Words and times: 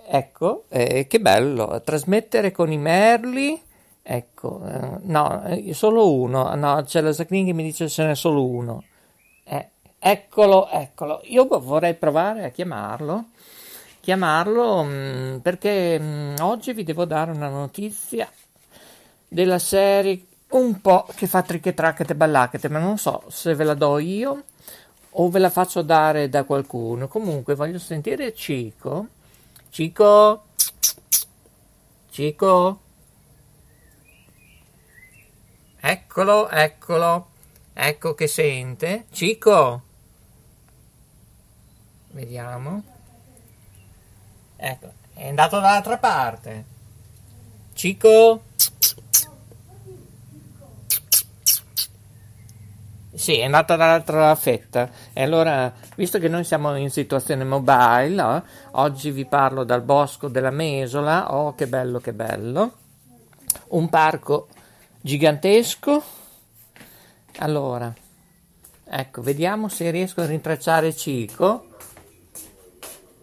Ecco, 0.07 0.65
eh, 0.67 1.07
che 1.07 1.21
bello, 1.21 1.81
trasmettere 1.83 2.51
con 2.51 2.69
i 2.69 2.77
merli. 2.77 3.59
Ecco, 4.03 4.61
eh, 4.67 4.97
no, 5.03 5.43
eh, 5.45 5.73
solo 5.73 6.11
uno. 6.13 6.53
No, 6.55 6.83
c'è 6.83 6.99
la 6.99 7.13
Zacchini 7.13 7.45
che 7.45 7.53
mi 7.53 7.63
dice 7.63 7.87
ce 7.87 8.05
n'è 8.05 8.13
solo 8.15 8.45
uno. 8.45 8.83
Eh, 9.45 9.69
eccolo, 9.97 10.69
eccolo. 10.69 11.21
Io 11.23 11.47
vorrei 11.47 11.93
provare 11.93 12.43
a 12.43 12.49
chiamarlo. 12.49 13.29
Chiamarlo 14.01 14.83
mh, 14.83 14.89
mm, 14.89 15.37
perché 15.37 15.97
mh, 15.97 16.03
mm, 16.03 16.35
oggi 16.41 16.73
vi 16.73 16.83
devo 16.83 17.05
dare 17.05 17.31
una 17.31 17.49
notizia 17.49 18.29
della 19.27 19.59
serie 19.59 20.25
un 20.49 20.81
po' 20.81 21.07
che 21.15 21.25
fa 21.25 21.41
trichetracchete 21.41 22.15
ballacchete, 22.15 22.69
ma 22.69 22.79
non 22.79 22.97
so 22.97 23.23
se 23.29 23.55
ve 23.55 23.63
la 23.63 23.73
do 23.73 23.97
io 23.97 24.43
o 25.17 25.29
ve 25.29 25.39
la 25.39 25.49
faccio 25.49 25.81
dare 25.81 26.29
da 26.29 26.43
qualcuno. 26.43 27.07
Comunque 27.07 27.55
voglio 27.55 27.79
sentire 27.79 28.33
Cico. 28.33 29.07
Cico? 29.69 30.43
Cico? 32.09 32.79
Eccolo, 35.79 36.49
eccolo. 36.49 37.27
Ecco 37.73 38.15
che 38.15 38.27
sente. 38.27 39.05
Cico? 39.11 39.81
Vediamo. 42.11 42.83
Ecco, 44.57 44.91
è 45.13 45.27
andato 45.27 45.59
dall'altra 45.59 45.97
parte. 45.97 46.65
Cico? 47.73 48.41
Sì, 53.15 53.37
è 53.37 53.45
andata 53.45 53.77
dall'altra 53.77 54.35
fetta. 54.35 54.89
E 55.13 55.23
allora, 55.23 55.71
visto 55.95 56.19
che 56.19 56.27
noi 56.27 56.43
siamo 56.43 56.75
in 56.75 56.89
situazione 56.89 57.45
mobile, 57.45 58.21
oh, 58.21 58.43
oggi 58.71 59.09
vi 59.11 59.25
parlo 59.25 59.63
dal 59.63 59.83
bosco 59.83 60.27
della 60.27 60.51
Mesola. 60.51 61.33
Oh, 61.33 61.55
che 61.55 61.65
bello, 61.67 61.99
che 61.99 62.11
bello. 62.11 62.73
Un 63.69 63.87
parco 63.87 64.49
gigantesco. 64.99 66.03
Allora, 67.37 67.93
ecco, 68.83 69.21
vediamo 69.21 69.69
se 69.69 69.89
riesco 69.91 70.19
a 70.19 70.25
rintracciare 70.25 70.93
Cico. 70.93 71.67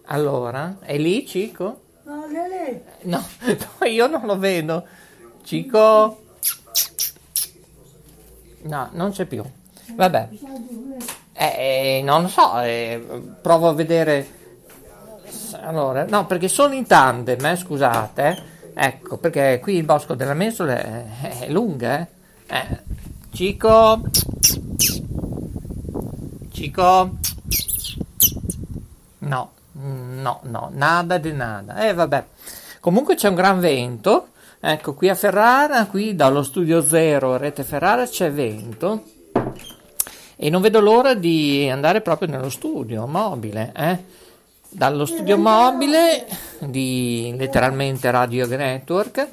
Allora, 0.06 0.78
è 0.80 0.96
lì 0.96 1.26
Cico? 1.26 1.82
No, 2.04 2.24
è 2.24 2.70
lì. 2.70 2.82
No, 3.02 3.22
no, 3.78 3.86
io 3.86 4.06
non 4.06 4.24
lo 4.24 4.38
vedo. 4.38 4.86
Cico? 5.44 6.24
No, 8.62 8.88
non 8.92 9.10
c'è 9.10 9.26
più. 9.26 9.44
Vabbè. 9.94 10.28
Eh, 11.32 11.98
eh, 11.98 12.02
non 12.04 12.22
lo 12.22 12.28
so, 12.28 12.60
eh, 12.60 13.04
provo 13.40 13.68
a 13.68 13.74
vedere. 13.74 14.40
Allora, 15.62 16.04
no, 16.04 16.26
perché 16.26 16.48
sono 16.48 16.74
in 16.74 16.86
tandem, 16.86 17.44
eh, 17.44 17.56
scusate. 17.56 18.50
Ecco, 18.74 19.18
perché 19.18 19.60
qui 19.60 19.76
il 19.76 19.84
bosco 19.84 20.14
della 20.14 20.34
Mesola 20.34 20.78
è, 20.78 21.38
è 21.40 21.48
lunga, 21.50 22.00
eh. 22.00 22.06
eh. 22.46 22.78
Cico? 23.32 24.02
Cico? 26.50 27.10
No, 29.18 29.50
no, 29.72 30.40
no, 30.42 30.70
nada 30.72 31.18
di 31.18 31.32
nada. 31.32 31.86
Eh, 31.86 31.94
vabbè. 31.94 32.24
Comunque 32.80 33.14
c'è 33.14 33.28
un 33.28 33.34
gran 33.34 33.60
vento. 33.60 34.28
Ecco, 34.60 34.94
qui 34.94 35.08
a 35.08 35.14
Ferrara, 35.14 35.86
qui 35.86 36.14
dallo 36.14 36.42
studio 36.42 36.82
zero 36.82 37.36
Rete 37.36 37.64
Ferrara 37.64 38.06
c'è 38.06 38.30
vento. 38.30 39.02
E 40.42 40.50
non 40.50 40.60
vedo 40.60 40.80
l'ora 40.80 41.14
di 41.14 41.68
andare 41.70 42.00
proprio 42.00 42.26
nello 42.26 42.50
studio 42.50 43.06
mobile, 43.06 43.72
eh? 43.76 44.04
Dallo 44.68 45.06
studio 45.06 45.38
mobile 45.38 46.26
di 46.58 47.32
letteralmente 47.38 48.10
Radio 48.10 48.44
Network. 48.48 49.28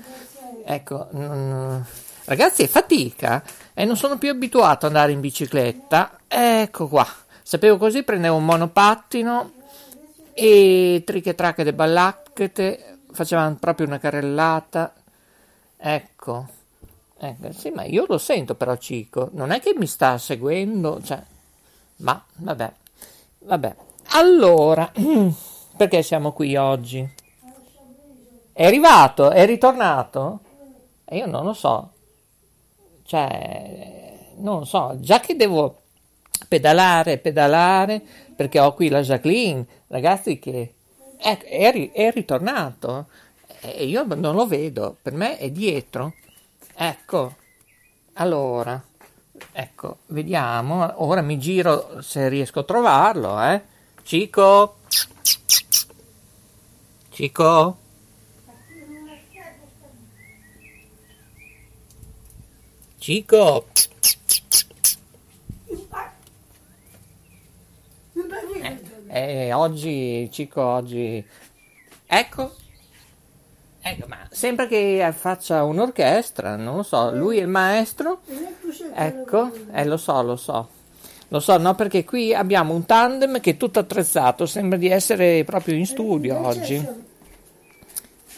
Ecco, 0.64 1.08
mm, 1.16 1.80
ragazzi, 2.26 2.62
è 2.62 2.68
fatica 2.68 3.42
e 3.74 3.86
non 3.86 3.98
sono 3.98 4.20
più 4.20 4.30
abituato 4.30 4.86
ad 4.86 4.92
andare 4.94 5.12
in 5.12 5.20
bicicletta. 5.20 6.20
Ecco 6.28 6.88
qua. 6.88 7.08
Sapevo 7.42 7.78
così, 7.78 8.04
prendevo 8.04 8.36
un 8.36 8.46
monopattino 8.46 9.52
e 10.36 11.02
triche 11.04 11.34
tracche 11.34 11.64
de 11.64 11.74
ballacchete, 11.74 13.00
facevano 13.14 13.58
proprio 13.60 13.88
una 13.88 13.98
carrellata. 13.98 14.94
Ecco. 15.76 16.50
Ecco, 17.21 17.51
sì, 17.51 17.69
ma 17.71 17.83
io 17.83 18.06
lo 18.07 18.18
sento 18.18 18.56
però 18.56 18.77
Cico, 18.77 19.30
non 19.33 19.51
è 19.51 19.60
che 19.60 19.74
mi 19.75 19.88
sta 19.88 20.18
seguendo, 20.18 21.01
cioè, 21.04 21.21
ma 21.98 22.24
vabbè, 22.36 22.74
vabbè. 23.39 23.75
Allora, 24.12 24.89
perché 25.75 26.01
siamo 26.01 26.31
qui 26.31 26.56
oggi? 26.56 27.07
È 28.54 28.66
arrivato? 28.66 29.31
È 29.31 29.45
ritornato? 29.45 30.39
E 31.04 31.18
io 31.18 31.25
non 31.25 31.44
lo 31.44 31.54
so, 31.54 31.92
cioè, 33.04 34.33
non 34.38 34.60
lo 34.60 34.66
so, 34.66 34.95
già 35.00 35.19
che 35.19 35.36
devo 35.36 35.81
pedalare, 36.48 37.18
pedalare, 37.18 38.01
perché 38.33 38.60
ho 38.60 38.74
qui 38.74 38.88
la 38.88 39.01
Jacqueline, 39.01 39.66
ragazzi 39.88 40.39
che 40.39 40.74
ecco, 41.18 41.45
è, 41.45 41.92
è 41.92 42.12
ritornato 42.12 43.07
e 43.62 43.86
io 43.86 44.06
non 44.06 44.36
lo 44.36 44.48
vedo, 44.48 44.95
per 45.01 45.13
me 45.13 45.38
è 45.38 45.50
dietro. 45.51 46.13
Ecco, 46.81 47.36
allora, 48.14 48.81
ecco, 49.52 49.98
vediamo, 50.06 51.04
ora 51.04 51.22
mi 51.22 51.38
giro 51.38 52.02
se 52.02 52.30
riesco 52.30 52.62
a 52.62 52.64
trovarlo, 52.64 53.38
eh. 53.44 53.62
Cico? 54.04 54.78
Cico? 57.10 57.78
Cico? 62.98 63.66
Eh, 69.10 69.48
eh, 69.48 69.52
oggi, 69.52 70.30
Cico, 70.31 70.62
oggi... 70.62 71.28
Ecco, 72.06 72.56
ecco, 73.81 74.08
ma 74.08 74.18
sembra 74.30 74.68
che 74.68 75.14
faccia 75.16 75.64
un'orchestra, 75.64 76.56
non 76.56 76.78
lo 76.78 76.84
so, 76.84 77.14
lui 77.14 77.38
è 77.38 77.42
il 77.42 77.48
maestro, 77.48 78.22
ecco, 78.94 79.52
eh, 79.74 79.86
lo 79.86 79.98
so, 79.98 80.22
lo 80.22 80.36
so. 80.36 80.70
Lo 81.31 81.40
so, 81.40 81.58
no, 81.58 81.76
perché 81.76 82.04
qui 82.04 82.34
abbiamo 82.34 82.74
un 82.74 82.86
tandem 82.86 83.40
che 83.40 83.52
è 83.52 83.58
tutto 83.58 83.78
attrezzato, 83.78 84.48
sembra 84.48 84.80
di 84.80 84.88
essere 84.88 85.44
proprio 85.44 85.76
in 85.76 85.86
studio 85.86 86.44
oggi. 86.44 86.84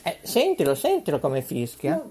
Eh, 0.04 0.18
sentilo, 0.24 0.76
sentilo 0.76 1.20
come 1.20 1.42
fischia. 1.42 2.04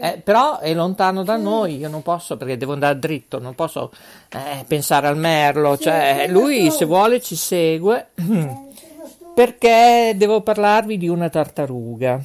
Eh, 0.00 0.20
però 0.22 0.58
è 0.60 0.72
lontano 0.74 1.24
da 1.24 1.36
noi, 1.36 1.76
io 1.76 1.88
non 1.88 2.02
posso 2.02 2.36
perché 2.36 2.56
devo 2.56 2.72
andare 2.72 2.98
dritto, 3.00 3.40
non 3.40 3.54
posso 3.56 3.90
eh, 4.28 4.64
pensare 4.66 5.08
al 5.08 5.16
merlo, 5.16 5.76
cioè 5.76 6.26
lui 6.28 6.70
se 6.70 6.84
vuole 6.84 7.20
ci 7.20 7.34
segue. 7.34 8.10
Perché 9.34 10.12
devo 10.14 10.42
parlarvi 10.42 10.98
di 10.98 11.08
una 11.08 11.30
tartaruga. 11.30 12.22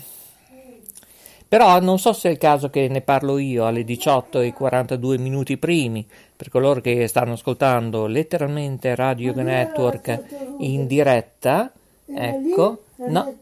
Però 1.47 1.79
non 1.79 1.97
so 1.97 2.11
se 2.11 2.27
è 2.27 2.31
il 2.31 2.38
caso 2.38 2.69
che 2.69 2.88
ne 2.89 3.01
parlo 3.01 3.38
io 3.38 3.65
alle 3.65 3.85
18 3.85 4.41
e 4.41 4.51
42 4.51 5.17
minuti 5.17 5.57
primi, 5.57 6.05
per 6.35 6.49
coloro 6.49 6.81
che 6.81 7.07
stanno 7.07 7.33
ascoltando 7.33 8.05
letteralmente 8.05 8.95
Radio 8.95 9.33
Network 9.33 10.23
in 10.59 10.88
diretta. 10.88 11.71
Ecco, 12.05 12.83
no, 13.07 13.33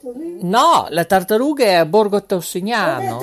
no, 0.41 0.87
la 0.89 1.05
tartaruga 1.05 1.65
è 1.65 1.73
a 1.73 1.85
Borgo 1.85 2.23
Tossignano. 2.23 3.19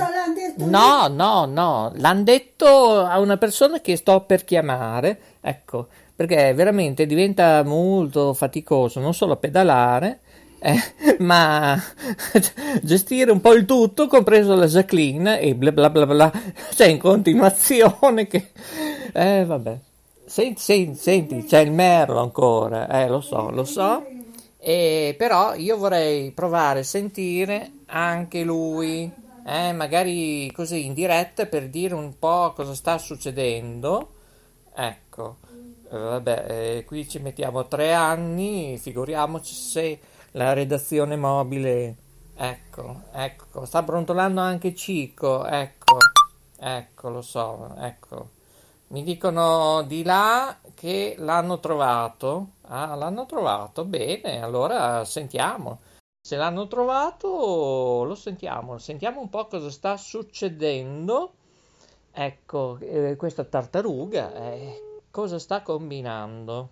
No, 0.56 1.06
no, 1.08 1.44
no, 1.44 1.92
l'hanno 1.94 2.22
detto 2.22 3.00
a 3.00 3.18
una 3.20 3.36
persona 3.36 3.80
che 3.80 3.96
sto 3.96 4.20
per 4.20 4.44
chiamare. 4.44 5.18
Ecco, 5.40 5.86
perché 6.14 6.52
veramente 6.54 7.06
diventa 7.06 7.62
molto 7.62 8.34
faticoso 8.34 9.00
non 9.00 9.14
solo 9.14 9.36
pedalare, 9.36 10.20
eh, 10.62 11.16
ma 11.18 11.76
gestire 12.82 13.32
un 13.32 13.40
po' 13.40 13.52
il 13.52 13.64
tutto, 13.64 14.06
compreso 14.06 14.54
la 14.54 14.66
Jacqueline 14.66 15.40
e 15.40 15.56
bla 15.56 15.72
bla 15.72 15.90
bla 15.90 16.06
bla, 16.06 16.32
cioè 16.74 16.86
in 16.86 16.98
continuazione 16.98 18.28
che... 18.28 18.50
Eh, 19.12 19.44
vabbè. 19.44 19.78
Senti, 20.24 20.60
senti, 20.60 20.98
senti, 20.98 21.44
c'è 21.44 21.58
il 21.58 21.72
merlo 21.72 22.20
ancora, 22.20 22.88
eh, 22.88 23.08
lo 23.08 23.20
so, 23.20 23.50
lo 23.50 23.64
so. 23.64 24.06
E 24.56 25.16
però 25.18 25.54
io 25.54 25.76
vorrei 25.76 26.30
provare 26.30 26.80
a 26.80 26.84
sentire 26.84 27.72
anche 27.86 28.44
lui, 28.44 29.10
eh, 29.44 29.72
magari 29.72 30.50
così 30.52 30.86
in 30.86 30.94
diretta 30.94 31.46
per 31.46 31.68
dire 31.68 31.94
un 31.94 32.16
po' 32.18 32.52
cosa 32.54 32.74
sta 32.74 32.98
succedendo. 32.98 34.12
Ecco, 34.74 35.36
eh, 35.90 35.98
vabbè, 35.98 36.44
eh, 36.48 36.84
qui 36.86 37.08
ci 37.08 37.18
mettiamo 37.18 37.66
tre 37.66 37.92
anni, 37.92 38.78
figuriamoci 38.78 39.54
se 39.54 39.98
la 40.32 40.52
redazione 40.52 41.16
mobile. 41.16 41.96
Ecco, 42.34 43.02
ecco, 43.12 43.64
sta 43.64 43.82
brontolando 43.82 44.40
anche 44.40 44.74
Cico, 44.74 45.44
ecco, 45.44 45.96
ecco, 46.58 47.08
lo 47.10 47.22
so, 47.22 47.74
ecco. 47.78 48.40
Mi 48.88 49.02
dicono 49.02 49.82
di 49.82 50.02
là 50.02 50.58
che 50.74 51.14
l'hanno 51.18 51.60
trovato. 51.60 52.52
Ah, 52.62 52.94
l'hanno 52.94 53.26
trovato, 53.26 53.84
bene, 53.84 54.42
allora 54.42 55.04
sentiamo. 55.04 55.80
Se 56.20 56.36
l'hanno 56.36 56.68
trovato, 56.68 58.04
lo 58.04 58.14
sentiamo, 58.14 58.78
sentiamo 58.78 59.20
un 59.20 59.28
po' 59.28 59.46
cosa 59.46 59.70
sta 59.70 59.96
succedendo. 59.96 61.32
Ecco, 62.12 62.78
eh, 62.80 63.16
questa 63.16 63.44
tartaruga, 63.44 64.34
eh, 64.34 65.00
cosa 65.10 65.38
sta 65.38 65.62
combinando? 65.62 66.70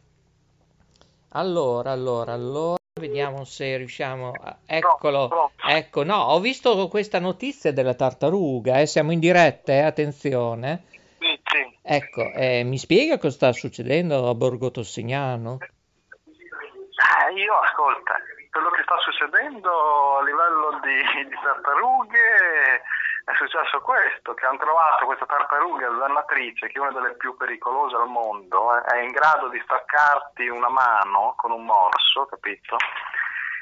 Allora, 1.31 1.93
allora, 1.93 2.33
allora. 2.33 2.80
Vediamo 3.01 3.45
se 3.45 3.79
riusciamo 3.79 4.33
a... 4.39 4.57
Eccolo, 4.67 5.53
ecco, 5.67 6.05
no, 6.05 6.17
ho 6.17 6.39
visto 6.39 6.87
questa 6.89 7.19
notizia 7.19 7.73
della 7.73 7.95
tartaruga, 7.95 8.79
eh, 8.79 8.87
siamo 8.87 9.11
in 9.11 9.19
diretta, 9.19 9.73
eh, 9.73 9.81
attenzione. 9.81 10.85
Sì, 11.19 11.41
sì. 11.43 11.79
Ecco, 11.83 12.31
eh, 12.35 12.63
mi 12.63 12.77
spiega 12.79 13.19
cosa 13.19 13.35
sta 13.35 13.53
succedendo 13.53 14.29
a 14.29 14.35
Borgo 14.35 14.71
Tossignano? 14.71 15.59
Eh, 15.61 17.33
io 17.35 17.55
ascolta, 17.55 18.17
quello 18.51 18.71
che 18.71 18.83
sta 18.83 18.97
succedendo 18.99 20.19
a 20.19 20.23
livello 20.23 20.79
di, 20.83 21.29
di 21.29 21.37
tartarughe 21.43 22.83
è 23.25 23.33
successo 23.35 23.81
questo, 23.81 24.35
che 24.35 24.47
hanno 24.47 24.59
trovato 24.59 25.05
questa 25.07 25.27
tartaruga 25.27 25.89
zannatrice, 25.99 26.69
che 26.69 26.79
è 26.79 26.81
una 26.81 26.93
delle 26.93 27.15
più 27.17 27.37
pericolose 27.37 27.97
al 27.97 28.09
mondo, 28.09 28.77
eh, 28.77 28.83
è 28.97 29.03
in 29.03 29.11
grado 29.11 29.49
di 29.49 29.61
staccarti 29.65 30.49
una 30.49 30.69
mano 30.69 31.35
con 31.37 31.51
un 31.51 31.65
morso, 31.65 32.27
capito? 32.27 32.77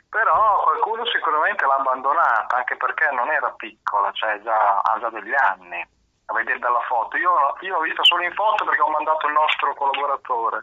Però 0.08 0.62
qualcuno 0.62 1.04
sicuramente 1.06 1.66
l'ha 1.66 1.74
abbandonata, 1.74 2.56
anche 2.56 2.76
perché 2.76 3.10
non 3.12 3.30
era 3.30 3.50
piccola, 3.56 4.10
cioè 4.12 4.40
già, 4.42 4.78
ha 4.78 4.98
già 5.00 5.10
degli 5.10 5.34
anni. 5.34 5.86
La 6.26 6.34
vedete 6.34 6.58
dalla 6.58 6.80
foto. 6.88 7.16
Io, 7.16 7.56
io 7.60 7.74
l'ho 7.74 7.80
vista 7.80 8.04
solo 8.04 8.22
in 8.22 8.32
foto 8.32 8.64
perché 8.64 8.80
ho 8.80 8.90
mandato 8.90 9.26
il 9.26 9.32
nostro 9.32 9.74
collaboratore. 9.74 10.60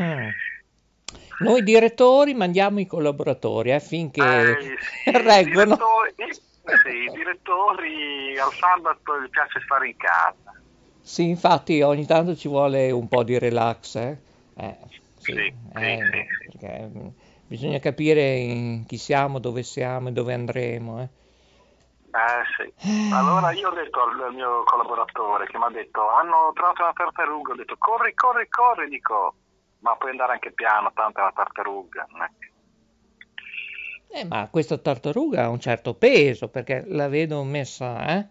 Mm. 0.00 0.28
Noi 1.40 1.62
direttori 1.62 2.34
mandiamo 2.34 2.80
i 2.80 2.86
collaboratori 2.86 3.72
affinché 3.72 4.20
Eh, 4.20 4.60
sì, 4.60 5.10
reggono. 5.12 5.74
I 5.74 6.14
direttori, 6.14 6.14
sì, 6.76 6.88
i 6.88 7.10
direttori 7.12 8.38
al 8.38 8.52
sabato 8.58 9.20
gli 9.20 9.28
piace 9.30 9.60
stare 9.64 9.88
in 9.88 9.96
casa. 9.96 10.52
Sì, 11.00 11.28
infatti 11.28 11.80
ogni 11.82 12.04
tanto 12.06 12.36
ci 12.36 12.48
vuole 12.48 12.90
un 12.90 13.08
po' 13.08 13.22
di 13.24 13.38
relax, 13.38 13.94
eh? 13.96 14.18
Eh, 14.54 14.76
sì, 15.16 15.32
Sì, 15.32 15.52
eh, 15.74 16.06
sì, 16.10 16.26
perché 16.44 16.90
mm, 16.92 17.08
bisogna 17.46 17.78
capire 17.78 18.82
chi 18.86 18.96
siamo, 18.98 19.38
dove 19.38 19.62
siamo 19.62 20.08
e 20.08 20.12
dove 20.12 20.34
andremo, 20.34 21.00
eh. 21.00 21.08
Eh 22.10 22.44
sì. 22.56 22.72
Allora 23.12 23.52
io 23.52 23.68
ho 23.68 23.74
detto 23.74 24.02
al, 24.02 24.20
al 24.22 24.34
mio 24.34 24.64
collaboratore 24.64 25.46
che 25.46 25.56
mi 25.58 25.64
ha 25.64 25.70
detto 25.70 26.08
hanno 26.08 26.50
trovato 26.54 26.82
una 26.82 26.92
tartaruga, 26.92 27.52
ho 27.52 27.56
detto 27.56 27.76
corri, 27.78 28.14
corri, 28.14 28.48
corri, 28.48 28.88
dico 28.88 29.34
ma 29.80 29.94
puoi 29.96 30.10
andare 30.10 30.32
anche 30.32 30.52
piano, 30.52 30.90
tanto 30.92 31.18
è 31.20 31.22
una 31.22 31.32
tartaruga. 31.32 32.06
non 32.10 32.22
è 32.22 32.30
che- 32.38 32.52
Eh, 34.10 34.24
ma 34.24 34.48
questa 34.50 34.78
tartaruga 34.78 35.44
ha 35.44 35.48
un 35.48 35.60
certo 35.60 35.94
peso 35.94 36.48
perché 36.48 36.84
la 36.86 37.08
vedo 37.08 37.42
messa, 37.44 38.06
eh? 38.16 38.26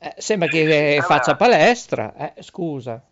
Eh, 0.00 0.14
sembra 0.16 0.48
che 0.48 0.96
Eh, 0.96 1.02
faccia 1.02 1.32
beh. 1.32 1.36
palestra, 1.36 2.14
eh, 2.14 2.42
scusa. 2.42 3.02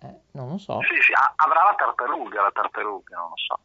Eh, 0.00 0.20
non 0.32 0.48
lo 0.50 0.58
so. 0.58 0.80
Sì, 0.80 1.00
sì, 1.00 1.12
avrà 1.36 1.62
la 1.64 1.74
tartaruga, 1.76 2.42
la 2.42 2.50
tartaruga, 2.52 3.16
non 3.16 3.28
lo 3.28 3.36
so. 3.36 3.58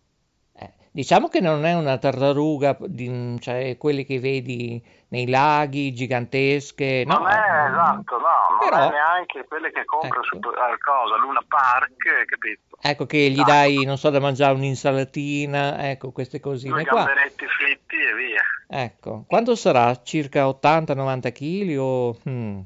Diciamo 0.98 1.28
che 1.28 1.42
non 1.42 1.64
è 1.64 1.76
una 1.76 2.00
tartaruga, 2.00 2.76
di- 2.80 3.38
cioè 3.40 3.78
quelle 3.78 4.04
che 4.04 4.20
vedi 4.20 4.84
nei 5.10 5.30
laghi 5.30 5.94
gigantesche, 5.94 7.04
no? 7.06 7.20
non 7.20 7.28
è 7.28 7.34
esatto, 7.70 8.18
no, 8.18 8.58
non 8.58 8.60
però- 8.68 8.90
è 8.90 8.94
neanche 8.94 9.46
quelle 9.48 9.70
che 9.72 9.86
compra 9.86 10.08
Ecco. 10.18 10.24
su 10.24 10.40
cosa, 10.40 11.18
Luna 11.22 11.42
Park, 11.48 12.26
capito? 12.26 12.62
Ecco 12.82 13.06
che 13.06 13.30
gli 13.30 13.38
No. 13.38 13.44
dai, 13.44 13.86
non 13.86 14.00
so, 14.00 14.10
da 14.10 14.20
mangiare 14.20 14.56
un'insalatina, 14.56 15.88
ecco 15.92 16.10
queste 16.12 16.40
Due 16.40 16.50
cosine 16.52 16.84
qua. 16.84 17.04
gamberetti 17.04 17.46
fritti 17.46 17.96
e 17.96 18.16
via. 18.16 18.42
Ecco, 18.68 19.24
quanto 19.28 19.54
sarà? 19.56 20.02
Circa 20.02 20.48
80-90 20.48 21.32
kg 21.32 21.78
o... 21.78 22.18
hmm, 22.28 22.60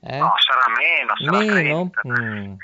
eh? 0.00 0.18
No, 0.18 0.32
sarà 0.38 0.66
meno, 0.76 1.12
sarà 1.24 1.38
Meno? 1.38 1.90
30. 1.92 2.00
Mm. 2.20 2.54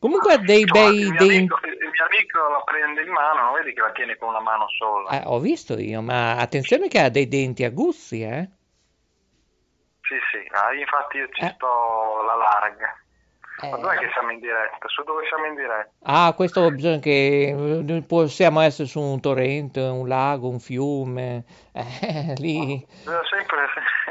Comunque 0.00 0.32
ha 0.32 0.38
dei 0.38 0.64
Tu, 0.64 0.72
bei... 0.72 0.98
il, 0.98 1.10
mio 1.12 1.18
dei- 1.18 1.36
amico, 1.36 1.58
il 1.66 1.90
mio 1.92 2.04
amico 2.06 2.38
la 2.48 2.62
prende 2.64 3.02
in 3.02 3.10
mano, 3.10 3.42
non 3.42 3.52
vedi 3.52 3.74
che 3.74 3.82
la 3.82 3.92
tiene 3.92 4.16
con 4.16 4.30
una 4.30 4.40
mano 4.40 4.66
sola? 4.70 5.10
Eh, 5.10 5.22
ho 5.26 5.38
visto 5.38 5.78
io, 5.78 6.00
ma 6.00 6.36
attenzione 6.36 6.88
che 6.88 6.98
ha 7.00 7.10
dei 7.10 7.28
denti 7.28 7.64
aguzzi, 7.64 8.22
eh? 8.22 8.48
Sì, 10.00 10.16
sì, 10.32 10.48
ah, 10.56 10.72
infatti 10.74 11.18
io 11.18 11.28
ci 11.30 11.42
Eh. 11.44 11.52
sto 11.54 12.20
alla 12.20 12.34
larga. 12.34 12.96
Ma 13.60 13.76
Eh, 13.76 13.80
dov'è 13.80 13.98
che 13.98 14.08
siamo 14.14 14.30
in 14.30 14.40
diretta? 14.40 14.88
Su 14.88 15.02
dove 15.04 15.26
siamo 15.28 15.44
in 15.44 15.54
diretta? 15.54 15.90
Ah, 16.04 16.32
questo 16.32 16.70
bisogna 16.70 16.98
che 16.98 17.54
eh, 17.86 18.02
possiamo 18.08 18.60
essere 18.62 18.88
su 18.88 19.00
un 19.02 19.20
torrente, 19.20 19.80
un 19.80 20.08
lago, 20.08 20.48
un 20.48 20.58
fiume, 20.60 21.44
eh, 21.72 22.34
lì, 22.38 22.82
Bisogna 23.04 23.20
sempre 23.28 23.68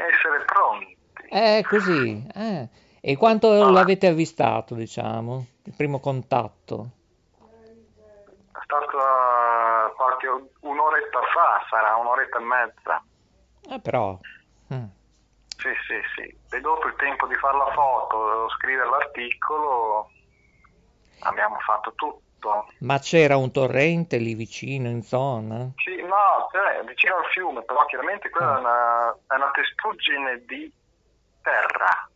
essere 0.08 0.44
pronti. 0.44 0.96
è 1.28 1.64
così. 1.68 2.24
eh. 2.32 2.68
E 3.00 3.16
quanto 3.16 3.48
Vabbè. 3.48 3.72
l'avete 3.72 4.06
avvistato, 4.08 4.74
diciamo, 4.74 5.46
il 5.64 5.74
primo 5.76 6.00
contatto? 6.00 6.90
È 7.38 8.58
stato 8.62 8.90
eh, 8.98 9.92
qualche 9.96 10.26
un'oretta 10.60 11.18
fa, 11.32 11.64
sarà 11.68 11.96
un'oretta 11.96 12.38
e 12.38 12.42
mezza. 12.42 13.02
Eh, 13.70 13.80
però, 13.80 14.18
mm. 14.74 14.84
Sì, 15.56 15.68
sì, 15.86 16.00
sì. 16.16 16.36
E 16.56 16.60
dopo 16.60 16.86
il 16.88 16.94
tempo 16.96 17.26
di 17.26 17.34
fare 17.36 17.56
la 17.56 17.70
foto, 17.72 18.48
scrivere 18.50 18.88
l'articolo, 18.88 20.10
abbiamo 21.20 21.58
fatto 21.60 21.92
tutto. 21.94 22.66
Ma 22.80 22.98
c'era 22.98 23.36
un 23.36 23.50
torrente 23.50 24.16
lì 24.16 24.34
vicino, 24.34 24.88
in 24.88 25.02
zona? 25.02 25.70
Sì, 25.76 26.00
no, 26.02 26.48
cioè, 26.52 26.82
vicino 26.84 27.16
al 27.16 27.26
fiume, 27.26 27.62
però 27.62 27.84
chiaramente 27.86 28.30
quella 28.30 28.52
Ah. 28.52 28.56
è, 28.56 28.60
una, 28.60 29.10
è 29.26 29.34
una 29.34 29.50
testuggine 29.52 30.44
di 30.46 30.72
terra, 31.42 32.08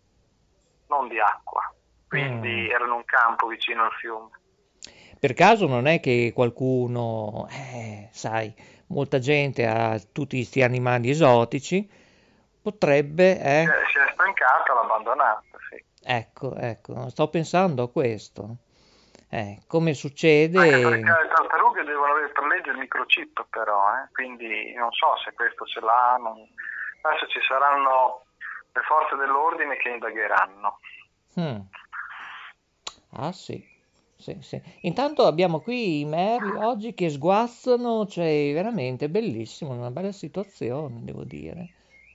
non 0.89 1.09
di 1.09 1.19
acqua. 1.21 1.63
Quindi 2.09 2.49
Mm. 2.49 2.71
era 2.71 2.85
in 2.85 2.91
un 2.91 3.05
campo 3.05 3.47
vicino 3.47 3.85
al 3.85 3.93
fiume. 3.93 4.31
Per 5.19 5.33
caso 5.33 5.67
non 5.67 5.87
è 5.87 6.01
che 6.01 6.33
qualcuno, 6.35 7.49
eh, 7.51 8.09
sai, 8.13 8.55
molta 8.89 9.19
gente 9.19 9.67
ha 9.67 9.99
tutti 10.13 10.37
questi 10.37 10.63
animali 10.63 11.09
esotici, 11.11 11.89
potrebbe, 12.61 13.41
eh, 13.41 13.63
Eh, 13.63 13.87
Si 13.91 13.99
è 13.99 14.11
stancata, 14.13 14.75
l'ha 14.75 14.81
abbandonata, 14.81 15.43
sì. 15.71 15.83
ecco, 16.03 16.55
ecco, 16.57 17.09
sto 17.09 17.29
pensando 17.29 17.85
a 17.85 17.91
questo. 17.91 18.57
Eh, 19.31 19.63
come 19.67 19.95
succede... 19.95 20.59
Anche 20.59 20.99
le 20.99 21.29
tartarughe 21.35 21.83
devono 21.85 22.13
avere 22.13 22.29
per 22.29 22.45
legge 22.45 22.71
il 22.71 22.77
microchip 22.77 23.47
però, 23.51 23.81
eh, 23.97 24.09
quindi 24.13 24.75
non 24.75 24.93
so 24.93 25.17
se 25.25 25.33
questo 25.33 25.65
ce 25.65 25.81
l'ha. 25.81 26.17
non- 26.21 26.47
Adesso 27.01 27.27
ci 27.29 27.41
saranno 27.49 28.24
le 28.75 28.83
forze 28.83 29.15
dell'ordine 29.17 29.77
che 29.77 29.89
indagheranno. 29.89 30.81
Hmm. 31.35 31.61
Ah 33.17 33.33
sì, 33.33 33.65
sì, 34.17 34.37
sì. 34.43 34.61
Intanto 34.83 35.27
abbiamo 35.27 35.61
qui 35.61 36.01
i 36.01 36.05
merli 36.05 36.57
oggi 36.57 36.93
che 36.95 37.09
sguazzano, 37.09 38.07
cioè 38.07 38.53
veramente 38.53 39.09
bellissimo, 39.09 39.73
una 39.73 39.91
bella 39.91 40.13
situazione, 40.13 41.05
devo 41.05 41.23
dire. 41.23 41.69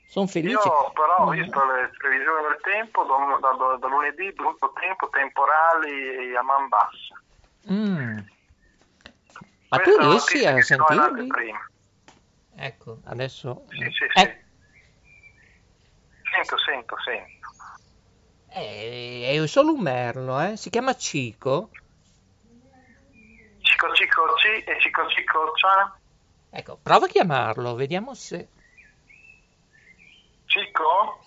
Sono 0.05 0.27
felice. 0.27 0.67
Io 0.67 0.91
però 0.91 1.17
ho 1.19 1.27
Mm. 1.27 1.31
visto 1.31 1.65
le 1.65 1.91
previsioni 1.97 2.41
del 2.41 2.59
tempo, 2.61 3.03
da, 3.03 3.39
da- 3.39 3.77
da- 3.77 3.87
lunedì 3.87 4.33
brutto 4.33 4.73
tempo, 4.73 5.07
temporali 5.09 6.35
a 6.35 6.41
man 6.41 6.67
bassa. 6.67 7.21
Mm. 7.71 8.17
Ma 9.69 9.77
tu 9.77 9.91
Questa 9.91 10.01
riesci 10.01 10.45
a 10.45 10.61
sentirli? 10.61 11.29
Ecco, 12.55 12.99
adesso... 13.05 13.65
Sì, 13.69 13.89
sì, 13.91 14.03
Eh, 14.15 14.21
sì. 14.21 14.38
Sento, 16.39 16.57
sento, 16.57 16.95
sento. 17.03 17.47
eh, 18.53 19.41
è 19.43 19.47
solo 19.47 19.73
un 19.73 19.81
merlo, 19.81 20.39
eh? 20.39 20.55
Si 20.55 20.69
chiama 20.69 20.95
Cico. 20.95 21.69
Cico 23.61 23.93
cico 23.93 24.37
ci 24.37 24.63
e 24.63 24.79
cico 24.79 25.05
cico 25.09 25.51
cia. 25.55 25.99
Ecco, 26.49 26.79
prova 26.81 27.07
a 27.07 27.09
chiamarlo, 27.09 27.75
vediamo 27.75 28.13
se... 28.13 28.47
Cico? 30.45 31.25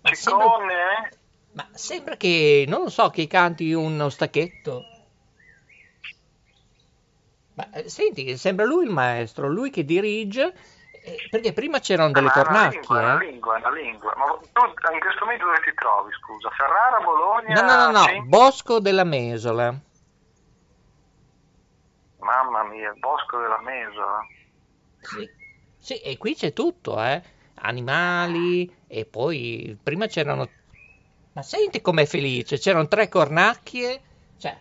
Ma 0.00 0.14
sembra, 0.14 0.44
Ciccone? 0.44 1.10
ma 1.52 1.68
sembra 1.72 2.16
che, 2.16 2.64
non 2.68 2.82
lo 2.82 2.90
so, 2.90 3.10
che 3.10 3.26
canti 3.26 3.72
uno 3.72 4.08
stacchetto. 4.08 4.84
Ma 7.54 7.70
eh, 7.72 7.88
senti, 7.88 8.36
sembra 8.36 8.64
lui 8.64 8.84
il 8.84 8.92
maestro, 8.92 9.48
lui 9.48 9.70
che 9.70 9.84
dirige, 9.84 10.54
perché 11.30 11.52
prima 11.52 11.78
c'erano 11.78 12.10
delle 12.12 12.28
Ah, 12.28 12.42
è 12.42 12.48
una 12.48 12.68
lingua, 12.68 13.00
è 13.00 13.02
una 13.02 13.10
cornacchie, 13.10 13.26
eh? 13.26 13.30
lingua, 13.30 13.56
una 13.56 13.70
lingua. 13.70 14.14
Ma 14.16 14.24
tu 14.52 14.92
in 14.92 15.00
questo 15.00 15.24
momento 15.24 15.44
dove 15.46 15.60
ti 15.60 15.74
trovi, 15.74 16.12
scusa? 16.12 16.50
Ferrara, 16.50 17.00
Bologna? 17.00 17.54
No, 17.54 17.62
no, 17.62 17.76
no, 17.76 17.90
no, 17.98 18.04
Sì? 18.04 18.22
Bosco 18.22 18.80
della 18.80 19.04
Mesola. 19.04 19.74
Mamma 22.18 22.64
mia, 22.64 22.92
bosco 22.98 23.38
della 23.38 23.60
Mesola. 23.60 24.26
Sì, 25.00 25.30
sì, 25.78 26.00
e 26.00 26.18
qui 26.18 26.34
c'è 26.34 26.52
tutto, 26.52 27.02
eh? 27.02 27.22
Animali, 27.62 28.84
e 28.86 29.06
poi 29.06 29.78
prima 29.82 30.06
c'erano... 30.06 30.48
Ma 31.32 31.42
senti 31.42 31.80
com'è 31.80 32.06
felice, 32.06 32.58
c'erano 32.58 32.88
tre 32.88 33.08
cornacchie, 33.08 34.02
cioè... 34.38 34.58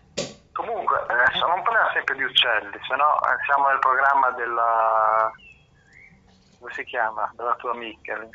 Comunque, 0.54 1.04
adesso 1.08 1.48
non 1.48 1.62
parliamo 1.64 1.90
sempre 1.94 2.16
di 2.16 2.24
uccelli, 2.24 2.78
se 2.88 2.96
no 2.96 3.16
eh, 3.22 3.44
siamo 3.46 3.68
nel 3.68 3.80
programma 3.80 4.30
della... 4.32 5.32
come 6.60 6.72
si 6.74 6.84
chiama? 6.84 7.32
Della 7.36 7.56
tua 7.56 7.72
amica. 7.72 8.28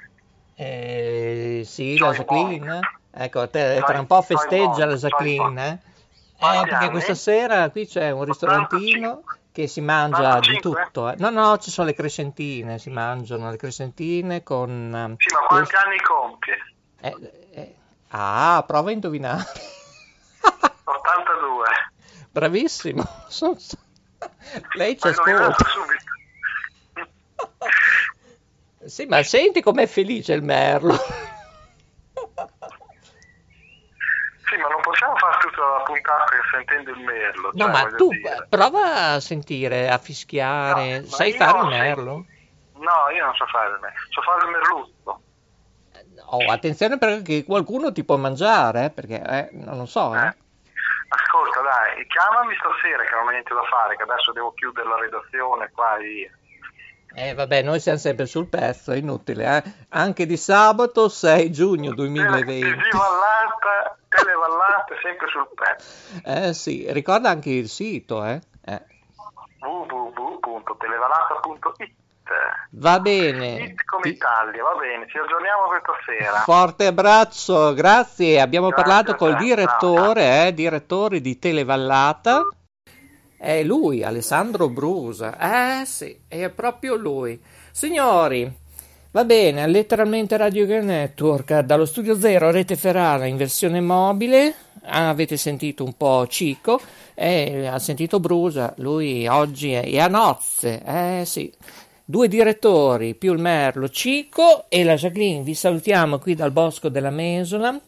Eh, 0.54 1.62
sì, 1.64 1.94
Joy 1.96 2.08
la 2.08 2.14
Jacqueline. 2.14 2.66
Monk. 2.66 3.00
Ecco, 3.10 3.48
te 3.50 3.74
Joy- 3.74 3.84
tra 3.84 3.98
un 4.00 4.06
po' 4.06 4.22
festeggia 4.22 4.86
la 4.86 4.94
Jacqueline, 4.94 5.66
eh? 5.68 5.92
Eh, 6.36 6.66
perché 6.66 6.90
questa 6.90 7.14
sera 7.14 7.70
qui 7.70 7.86
c'è 7.86 8.10
un 8.10 8.24
ristorantino 8.24 9.08
85. 9.08 9.38
che 9.52 9.66
si 9.68 9.80
mangia 9.80 10.40
di 10.40 10.56
85? 10.56 10.82
tutto. 10.84 11.08
eh. 11.10 11.14
No, 11.18 11.30
no, 11.30 11.58
ci 11.58 11.70
sono 11.70 11.86
le 11.86 11.94
crescentine, 11.94 12.78
si 12.78 12.90
mangiano 12.90 13.50
le 13.50 13.56
crescentine 13.56 14.42
con... 14.42 14.92
ehm, 14.94 15.14
Sì, 15.18 15.32
ma 15.32 15.46
quanti 15.46 15.74
anni 15.76 15.98
compie? 16.00 16.56
eh, 17.00 17.50
eh, 17.52 17.76
ah, 18.08 18.62
prova 18.66 18.88
a 18.88 18.92
indovinare. 18.92 19.42
82. 20.84 21.64
Bravissimo. 22.30 23.02
Son- 23.28 23.56
Lei 24.74 24.98
ci 24.98 25.06
ascolta. 25.08 25.64
Sì, 28.86 29.06
ma 29.06 29.22
senti 29.22 29.62
com'è 29.62 29.86
felice 29.86 30.32
il 30.34 30.42
merlo. 30.42 30.94
Sì, 34.54 34.56
ma 34.60 34.68
non 34.68 34.80
possiamo 34.82 35.16
fare 35.16 35.38
tutta 35.40 35.62
la 35.62 35.82
puntata 35.84 36.24
sentendo 36.52 36.90
il 36.90 36.98
merlo. 36.98 37.50
No, 37.54 37.64
cioè, 37.64 37.72
ma 37.72 37.96
tu 37.96 38.08
dire. 38.08 38.46
prova 38.48 39.12
a 39.12 39.20
sentire, 39.20 39.88
a 39.88 39.98
fischiare. 39.98 41.00
No, 41.00 41.06
Sai 41.06 41.32
fare 41.32 41.58
il 41.60 41.66
merlo? 41.66 42.26
No, 42.74 43.10
io 43.14 43.24
non 43.24 43.34
so 43.34 43.46
fare 43.46 43.70
il 43.72 43.78
merlo, 43.80 43.98
so 44.10 44.20
fare 44.22 44.44
il 44.44 44.50
merluzzo. 44.50 45.22
Oh, 46.26 46.50
attenzione 46.52 46.98
perché 46.98 47.44
qualcuno 47.44 47.92
ti 47.92 48.04
può 48.04 48.16
mangiare, 48.16 48.86
eh, 48.86 48.90
perché 48.90 49.22
eh, 49.22 49.48
non 49.52 49.78
lo 49.78 49.86
so, 49.86 50.14
eh. 50.14 50.26
Eh? 50.26 50.34
Ascolta, 51.08 51.60
dai, 51.60 52.06
chiamami 52.06 52.54
stasera 52.56 53.02
che 53.04 53.14
non 53.14 53.26
ho 53.26 53.30
niente 53.30 53.54
da 53.54 53.62
fare, 53.62 53.96
che 53.96 54.02
adesso 54.02 54.32
devo 54.32 54.52
chiudere 54.52 54.88
la 54.88 54.98
redazione 54.98 55.70
qua 55.72 55.96
e 55.96 56.02
via. 56.02 56.30
Eh, 57.16 57.32
vabbè, 57.32 57.62
noi 57.62 57.78
siamo 57.78 57.98
sempre 57.98 58.26
sul 58.26 58.48
pezzo, 58.48 58.90
è 58.90 58.96
inutile, 58.96 59.56
eh. 59.56 59.62
Anche 59.90 60.26
di 60.26 60.36
sabato 60.36 61.08
6 61.08 61.52
giugno 61.52 61.94
2020. 61.94 62.60
Televallata, 62.60 63.96
televallata, 64.08 64.94
sempre 65.00 65.28
sul 65.28 65.48
pezzo. 65.54 65.86
Eh 66.24 66.52
sì, 66.52 66.84
ricorda 66.90 67.30
anche 67.30 67.50
il 67.50 67.68
sito, 67.68 68.24
eh. 68.24 68.40
Eh, 68.64 68.82
www.televallata.it 69.60 71.92
Va 72.70 73.00
bene. 73.00 73.74
Come 73.84 74.08
Italia, 74.08 74.62
va 74.62 74.74
bene, 74.74 75.06
ci 75.08 75.18
aggiorniamo 75.18 75.66
questa 75.66 75.92
sera. 76.04 76.38
Forte 76.40 76.86
abbraccio, 76.86 77.74
grazie. 77.74 78.40
Abbiamo 78.40 78.70
Grazie 78.70 78.84
parlato 78.84 79.14
col 79.14 79.36
direttore, 79.36 80.46
eh, 80.46 80.54
direttore 80.54 81.20
di 81.20 81.38
Televallata. 81.38 82.48
È 83.44 83.62
lui, 83.62 84.02
Alessandro 84.02 84.70
Brusa. 84.70 85.80
Eh 85.82 85.84
sì, 85.84 86.16
è 86.28 86.48
proprio 86.48 86.94
lui. 86.94 87.38
Signori, 87.70 88.50
va 89.10 89.24
bene, 89.26 89.66
letteralmente 89.66 90.38
Radio 90.38 90.64
Game 90.64 90.84
Network, 90.84 91.58
dallo 91.58 91.84
studio 91.84 92.18
zero 92.18 92.50
Rete 92.50 92.74
Ferrara 92.74 93.26
in 93.26 93.36
versione 93.36 93.82
mobile. 93.82 94.54
Ah, 94.84 95.10
avete 95.10 95.36
sentito 95.36 95.84
un 95.84 95.94
po' 95.94 96.26
Cico, 96.26 96.80
eh, 97.12 97.66
ha 97.66 97.78
sentito 97.78 98.18
Brusa, 98.18 98.72
lui 98.78 99.26
oggi 99.26 99.72
è, 99.72 99.82
è 99.90 99.98
a 99.98 100.08
nozze, 100.08 100.82
eh 100.82 101.24
sì. 101.26 101.52
Due 102.02 102.28
direttori, 102.28 103.14
più 103.14 103.34
il 103.34 103.40
Merlo, 103.40 103.90
Cico 103.90 104.64
e 104.70 104.84
la 104.84 104.94
Jacqueline. 104.94 105.42
Vi 105.42 105.54
salutiamo 105.54 106.18
qui 106.18 106.34
dal 106.34 106.50
Bosco 106.50 106.88
della 106.88 107.10
Mesola. 107.10 107.78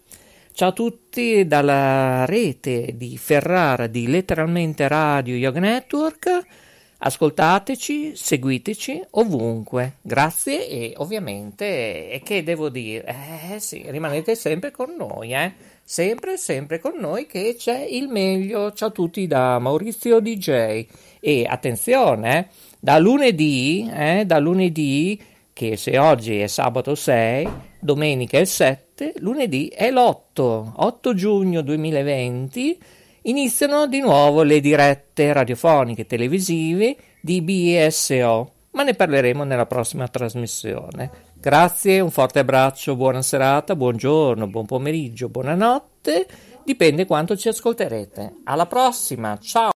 Ciao 0.56 0.70
a 0.70 0.72
tutti 0.72 1.46
dalla 1.46 2.24
rete 2.24 2.94
di 2.96 3.18
Ferrara 3.18 3.88
di 3.88 4.06
letteralmente 4.06 4.88
Radio 4.88 5.34
Yoga 5.34 5.60
Network. 5.60 6.46
Ascoltateci, 6.96 8.16
seguiteci 8.16 9.04
ovunque. 9.10 9.96
Grazie 10.00 10.66
e 10.66 10.94
ovviamente, 10.96 12.10
e 12.10 12.22
che 12.24 12.42
devo 12.42 12.70
dire? 12.70 13.04
Eh 13.52 13.60
sì, 13.60 13.84
rimanete 13.86 14.34
sempre 14.34 14.70
con 14.70 14.94
noi, 14.96 15.34
eh? 15.34 15.52
Sempre, 15.84 16.38
sempre 16.38 16.80
con 16.80 16.94
noi 16.98 17.26
che 17.26 17.56
c'è 17.58 17.80
il 17.80 18.08
meglio. 18.08 18.72
Ciao 18.72 18.88
a 18.88 18.92
tutti 18.92 19.26
da 19.26 19.58
Maurizio 19.58 20.20
DJ. 20.20 20.86
E 21.20 21.44
attenzione, 21.46 22.38
eh, 22.38 22.46
da 22.80 22.96
lunedì, 22.98 23.90
eh, 23.92 24.24
da 24.24 24.38
lunedì, 24.38 25.22
che 25.52 25.76
se 25.76 25.98
oggi 25.98 26.40
è 26.40 26.46
sabato 26.46 26.94
6, 26.94 27.48
domenica 27.86 28.36
è 28.36 28.40
il 28.40 28.46
7, 28.46 29.14
lunedì 29.20 29.68
è 29.68 29.90
l'8, 29.90 30.72
8 30.76 31.14
giugno 31.14 31.62
2020, 31.62 32.78
iniziano 33.22 33.86
di 33.86 34.00
nuovo 34.00 34.42
le 34.42 34.60
dirette 34.60 35.32
radiofoniche 35.32 36.02
e 36.02 36.06
televisive 36.06 36.96
di 37.22 37.40
BSO, 37.40 38.50
ma 38.72 38.82
ne 38.82 38.92
parleremo 38.92 39.44
nella 39.44 39.64
prossima 39.64 40.06
trasmissione. 40.08 41.10
Grazie, 41.32 42.00
un 42.00 42.10
forte 42.10 42.40
abbraccio, 42.40 42.96
buona 42.96 43.22
serata, 43.22 43.74
buongiorno, 43.74 44.48
buon 44.48 44.66
pomeriggio, 44.66 45.28
buonanotte, 45.28 46.26
dipende 46.64 47.06
quanto 47.06 47.36
ci 47.36 47.48
ascolterete. 47.48 48.40
Alla 48.44 48.66
prossima, 48.66 49.38
ciao! 49.38 49.75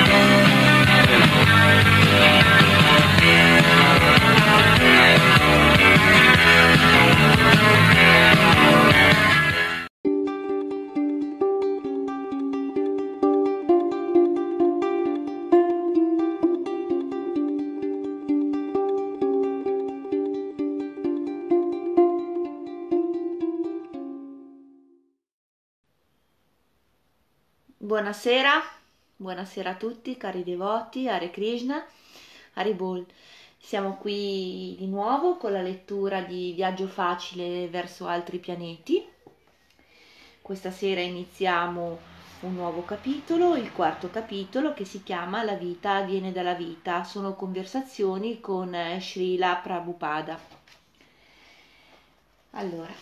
Buonasera, 28.11 28.61
buonasera 29.15 29.69
a 29.69 29.75
tutti 29.75 30.17
cari 30.17 30.43
devoti, 30.43 31.07
Hare 31.07 31.31
Krishna, 31.31 31.81
Haribol. 32.55 33.05
Siamo 33.57 33.95
qui 33.95 34.75
di 34.77 34.85
nuovo 34.87 35.37
con 35.37 35.53
la 35.53 35.61
lettura 35.61 36.19
di 36.19 36.51
Viaggio 36.51 36.87
facile 36.87 37.69
verso 37.69 38.07
altri 38.07 38.39
pianeti. 38.39 39.01
Questa 40.41 40.71
sera 40.71 40.99
iniziamo 40.99 41.99
un 42.41 42.53
nuovo 42.53 42.83
capitolo, 42.83 43.55
il 43.55 43.71
quarto 43.71 44.09
capitolo 44.09 44.73
che 44.73 44.83
si 44.83 45.03
chiama 45.03 45.41
La 45.43 45.55
vita 45.55 46.01
viene 46.01 46.33
dalla 46.33 46.53
vita. 46.53 47.05
Sono 47.05 47.33
conversazioni 47.33 48.41
con 48.41 48.75
eh, 48.75 48.99
Srila 48.99 49.55
Prabhupada. 49.63 50.37
Allora, 52.49 52.93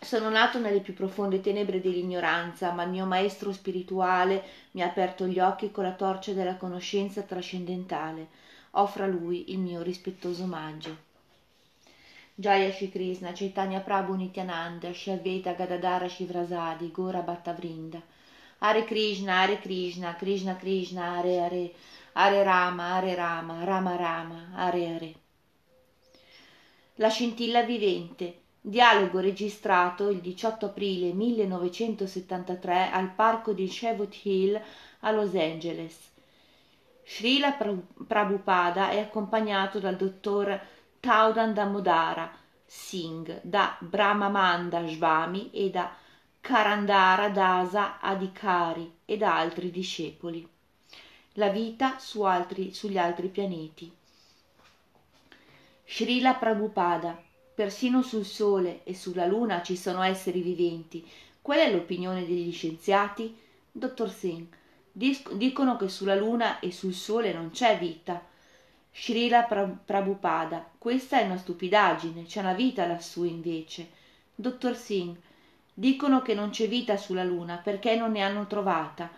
sono 0.00 0.30
nato 0.30 0.58
nelle 0.58 0.80
più 0.80 0.94
profonde 0.94 1.40
tenebre 1.40 1.80
dell'ignoranza, 1.80 2.70
ma 2.72 2.84
il 2.84 2.90
mio 2.90 3.04
maestro 3.04 3.52
spirituale 3.52 4.42
mi 4.72 4.82
ha 4.82 4.86
aperto 4.86 5.26
gli 5.26 5.40
occhi 5.40 5.70
con 5.70 5.84
la 5.84 5.92
torcia 5.92 6.32
della 6.32 6.56
conoscenza 6.56 7.22
trascendentale. 7.22 8.28
Offro 8.72 9.04
a 9.04 9.08
lui 9.08 9.50
il 9.50 9.58
mio 9.58 9.82
rispettoso 9.82 10.44
omaggio. 10.44 11.06
Jaya 12.34 12.70
Shri 12.70 12.90
Krishna, 12.90 13.32
Chaitanya 13.32 13.80
Prabhu 13.80 14.14
Nityananda, 14.14 14.92
Shri 14.92 15.10
Advaita 15.10 15.54
Gadadara 15.54 16.06
Shivrasadi, 16.06 16.92
Gora 16.92 17.20
Bhattavrinda. 17.20 18.00
Hare 18.58 18.84
Krishna, 18.84 19.40
Hare 19.40 19.58
Krishna, 19.58 20.14
Krishna 20.14 20.54
Krishna, 20.54 21.16
Hare 21.16 21.40
Hare, 21.40 21.72
Hare 22.12 22.42
Rama, 22.44 22.94
Hare 22.94 23.16
Rama, 23.16 23.64
Rama 23.64 23.96
Rama, 23.96 24.50
Hare 24.54 24.86
Hare. 24.86 25.14
La 26.94 27.08
scintilla 27.08 27.62
vivente. 27.62 28.46
Dialogo 28.68 29.20
registrato 29.20 30.10
il 30.10 30.20
18 30.20 30.66
aprile 30.66 31.14
1973 31.14 32.90
al 32.90 33.08
parco 33.12 33.54
di 33.54 33.66
Sherwood 33.66 34.14
Hill 34.20 34.60
a 35.00 35.10
Los 35.10 35.34
Angeles. 35.34 35.96
Srila 37.02 37.56
Prabhupada 38.06 38.90
è 38.90 38.98
accompagnato 38.98 39.78
dal 39.78 39.96
dottor 39.96 40.60
Taudan 41.00 41.54
Damodara 41.54 42.30
Singh, 42.66 43.40
da 43.40 43.74
Brahmamanda 43.80 44.86
Swami 44.86 45.50
e 45.50 45.70
da 45.70 45.90
Karandara 46.38 47.30
Dasa 47.30 47.98
Adhikari 48.00 48.98
e 49.06 49.16
da 49.16 49.34
altri 49.34 49.70
discepoli. 49.70 50.46
la 51.36 51.48
vita 51.48 51.98
su 51.98 52.20
altri, 52.20 52.74
sugli 52.74 52.98
altri 52.98 53.28
pianeti. 53.28 53.90
Srila 55.86 56.34
Prabhupada, 56.34 57.27
persino 57.58 58.02
sul 58.02 58.24
Sole 58.24 58.82
e 58.84 58.94
sulla 58.94 59.26
Luna 59.26 59.62
ci 59.62 59.74
sono 59.76 60.02
esseri 60.02 60.42
viventi. 60.42 61.04
Qual 61.42 61.58
è 61.58 61.72
l'opinione 61.72 62.24
degli 62.24 62.52
scienziati? 62.52 63.36
Dottor 63.72 64.12
Singh, 64.12 64.46
dicono 64.92 65.76
che 65.76 65.88
sulla 65.88 66.14
Luna 66.14 66.60
e 66.60 66.70
sul 66.70 66.94
Sole 66.94 67.32
non 67.32 67.50
c'è 67.50 67.76
vita. 67.76 68.24
Srila 68.94 69.42
Prabhupada, 69.42 70.70
questa 70.78 71.18
è 71.18 71.24
una 71.24 71.36
stupidaggine, 71.36 72.26
c'è 72.26 72.38
una 72.38 72.52
vita 72.52 72.86
lassù 72.86 73.24
invece. 73.24 73.88
Dottor 74.36 74.76
Singh, 74.76 75.16
dicono 75.74 76.22
che 76.22 76.34
non 76.34 76.50
c'è 76.50 76.68
vita 76.68 76.96
sulla 76.96 77.24
Luna 77.24 77.56
perché 77.56 77.96
non 77.96 78.12
ne 78.12 78.20
hanno 78.20 78.46
trovata. 78.46 79.10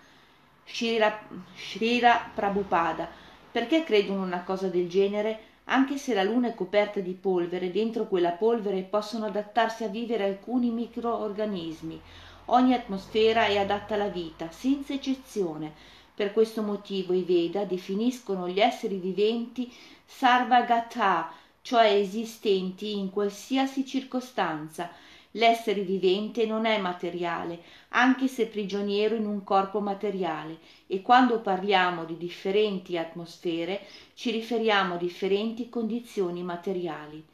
Srila, 0.66 1.26
Srila 1.54 2.30
Prabhupada, 2.34 3.06
perché 3.52 3.84
credono 3.84 4.22
una 4.22 4.44
cosa 4.44 4.68
del 4.68 4.88
genere? 4.88 5.48
Anche 5.72 5.98
se 5.98 6.14
la 6.14 6.24
Luna 6.24 6.48
è 6.48 6.54
coperta 6.54 6.98
di 6.98 7.12
polvere, 7.12 7.70
dentro 7.70 8.08
quella 8.08 8.32
polvere 8.32 8.82
possono 8.82 9.26
adattarsi 9.26 9.84
a 9.84 9.88
vivere 9.88 10.24
alcuni 10.24 10.70
microorganismi. 10.70 12.00
Ogni 12.46 12.74
atmosfera 12.74 13.44
è 13.46 13.56
adatta 13.56 13.94
alla 13.94 14.08
vita, 14.08 14.50
senza 14.50 14.92
eccezione. 14.92 15.72
Per 16.12 16.32
questo 16.32 16.62
motivo 16.62 17.12
i 17.12 17.22
Veda 17.22 17.62
definiscono 17.62 18.48
gli 18.48 18.58
esseri 18.58 18.96
viventi 18.96 19.72
sarvagata, 20.04 21.32
cioè 21.62 21.92
esistenti 21.92 22.98
in 22.98 23.10
qualsiasi 23.10 23.86
circostanza. 23.86 24.90
L'essere 25.34 25.82
vivente 25.82 26.44
non 26.44 26.64
è 26.66 26.78
materiale, 26.78 27.62
anche 27.90 28.26
se 28.26 28.46
prigioniero 28.46 29.14
in 29.14 29.26
un 29.26 29.44
corpo 29.44 29.80
materiale, 29.80 30.58
e 30.88 31.02
quando 31.02 31.40
parliamo 31.40 32.04
di 32.04 32.16
differenti 32.16 32.98
atmosfere 32.98 33.82
ci 34.14 34.32
riferiamo 34.32 34.94
a 34.94 34.98
differenti 34.98 35.68
condizioni 35.68 36.42
materiali. 36.42 37.24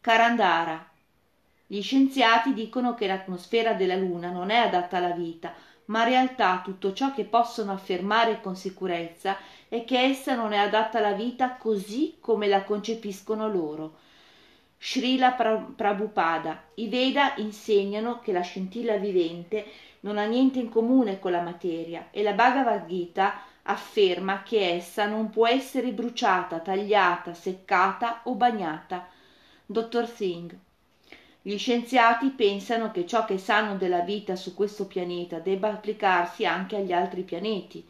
Karandara. 0.00 0.90
Gli 1.66 1.80
scienziati 1.80 2.52
dicono 2.52 2.94
che 2.94 3.06
l'atmosfera 3.06 3.74
della 3.74 3.96
Luna 3.96 4.30
non 4.30 4.50
è 4.50 4.56
adatta 4.56 4.96
alla 4.96 5.12
vita, 5.12 5.54
ma 5.86 6.02
in 6.02 6.08
realtà 6.08 6.62
tutto 6.64 6.92
ciò 6.92 7.14
che 7.14 7.24
possono 7.24 7.72
affermare 7.72 8.40
con 8.40 8.56
sicurezza 8.56 9.36
è 9.68 9.84
che 9.84 10.00
essa 10.00 10.34
non 10.34 10.52
è 10.52 10.58
adatta 10.58 10.98
alla 10.98 11.12
vita 11.12 11.56
così 11.56 12.16
come 12.20 12.48
la 12.48 12.64
concepiscono 12.64 13.48
loro. 13.48 14.02
Srila 14.86 15.32
Prabhupada. 15.32 16.64
I 16.74 16.88
Veda 16.88 17.36
insegnano 17.36 18.20
che 18.20 18.32
la 18.32 18.42
scintilla 18.42 18.98
vivente 18.98 19.64
non 20.00 20.18
ha 20.18 20.26
niente 20.26 20.58
in 20.58 20.68
comune 20.68 21.18
con 21.18 21.32
la 21.32 21.40
materia 21.40 22.08
e 22.10 22.22
la 22.22 22.34
Bhagavad 22.34 22.84
Gita 22.84 23.40
afferma 23.62 24.42
che 24.42 24.74
essa 24.74 25.06
non 25.06 25.30
può 25.30 25.46
essere 25.46 25.92
bruciata, 25.92 26.58
tagliata, 26.58 27.32
seccata 27.32 28.20
o 28.24 28.34
bagnata. 28.34 29.08
Dottor 29.64 30.06
Singh. 30.06 30.54
Gli 31.40 31.56
scienziati 31.56 32.28
pensano 32.28 32.90
che 32.90 33.06
ciò 33.06 33.24
che 33.24 33.38
sanno 33.38 33.76
della 33.76 34.00
vita 34.00 34.36
su 34.36 34.52
questo 34.52 34.86
pianeta 34.86 35.38
debba 35.38 35.70
applicarsi 35.70 36.44
anche 36.44 36.76
agli 36.76 36.92
altri 36.92 37.22
pianeti. 37.22 37.82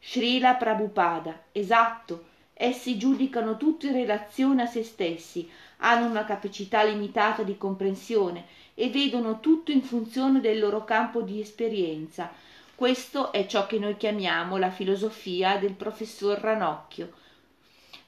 Srila 0.00 0.54
Prabhupada, 0.54 1.46
esatto, 1.50 2.26
essi 2.54 2.96
giudicano 2.96 3.56
tutto 3.56 3.86
in 3.86 3.92
relazione 3.92 4.62
a 4.62 4.66
se 4.66 4.84
stessi, 4.84 5.50
hanno 5.78 6.06
una 6.06 6.24
capacità 6.24 6.84
limitata 6.84 7.42
di 7.42 7.58
comprensione 7.58 8.46
e 8.74 8.88
vedono 8.88 9.40
tutto 9.40 9.72
in 9.72 9.82
funzione 9.82 10.40
del 10.40 10.60
loro 10.60 10.84
campo 10.84 11.20
di 11.20 11.40
esperienza. 11.40 12.32
Questo 12.74 13.32
è 13.32 13.46
ciò 13.46 13.66
che 13.66 13.78
noi 13.78 13.96
chiamiamo 13.96 14.56
la 14.56 14.70
filosofia 14.70 15.58
del 15.58 15.74
professor 15.74 16.38
Ranocchio. 16.38 17.12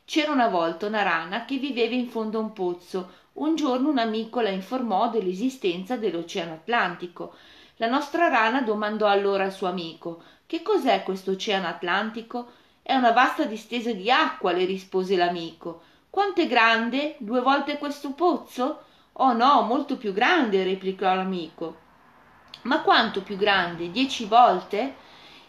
C'era 0.04 0.30
una 0.30 0.48
volta 0.48 0.86
una 0.86 1.02
rana 1.02 1.44
che 1.44 1.58
viveva 1.58 1.94
in 1.94 2.08
fondo 2.08 2.38
a 2.38 2.42
un 2.42 2.52
pozzo, 2.52 3.10
un 3.34 3.56
giorno 3.56 3.90
un 3.90 3.98
amico 3.98 4.40
la 4.40 4.50
informò 4.50 5.10
dell'esistenza 5.10 5.96
dell'Oceano 5.96 6.54
Atlantico. 6.54 7.34
La 7.76 7.88
nostra 7.88 8.28
rana 8.28 8.62
domandò 8.62 9.06
allora 9.06 9.44
al 9.44 9.52
suo 9.52 9.66
amico 9.66 10.22
Che 10.46 10.62
cos'è 10.62 11.02
questo 11.02 11.32
Oceano 11.32 11.66
Atlantico? 11.66 12.50
È 12.88 12.94
una 12.94 13.10
vasta 13.10 13.46
distesa 13.46 13.90
di 13.90 14.12
acqua, 14.12 14.52
le 14.52 14.64
rispose 14.64 15.16
l'amico. 15.16 15.82
Quanto 16.08 16.40
è 16.40 16.46
grande? 16.46 17.16
Due 17.18 17.40
volte 17.40 17.78
questo 17.78 18.12
pozzo? 18.12 18.82
Oh 19.14 19.32
no, 19.32 19.62
molto 19.62 19.96
più 19.96 20.12
grande, 20.12 20.62
replicò 20.62 21.12
l'amico. 21.12 21.78
Ma 22.62 22.82
quanto 22.82 23.22
più 23.22 23.36
grande? 23.36 23.90
Dieci 23.90 24.26
volte? 24.26 24.94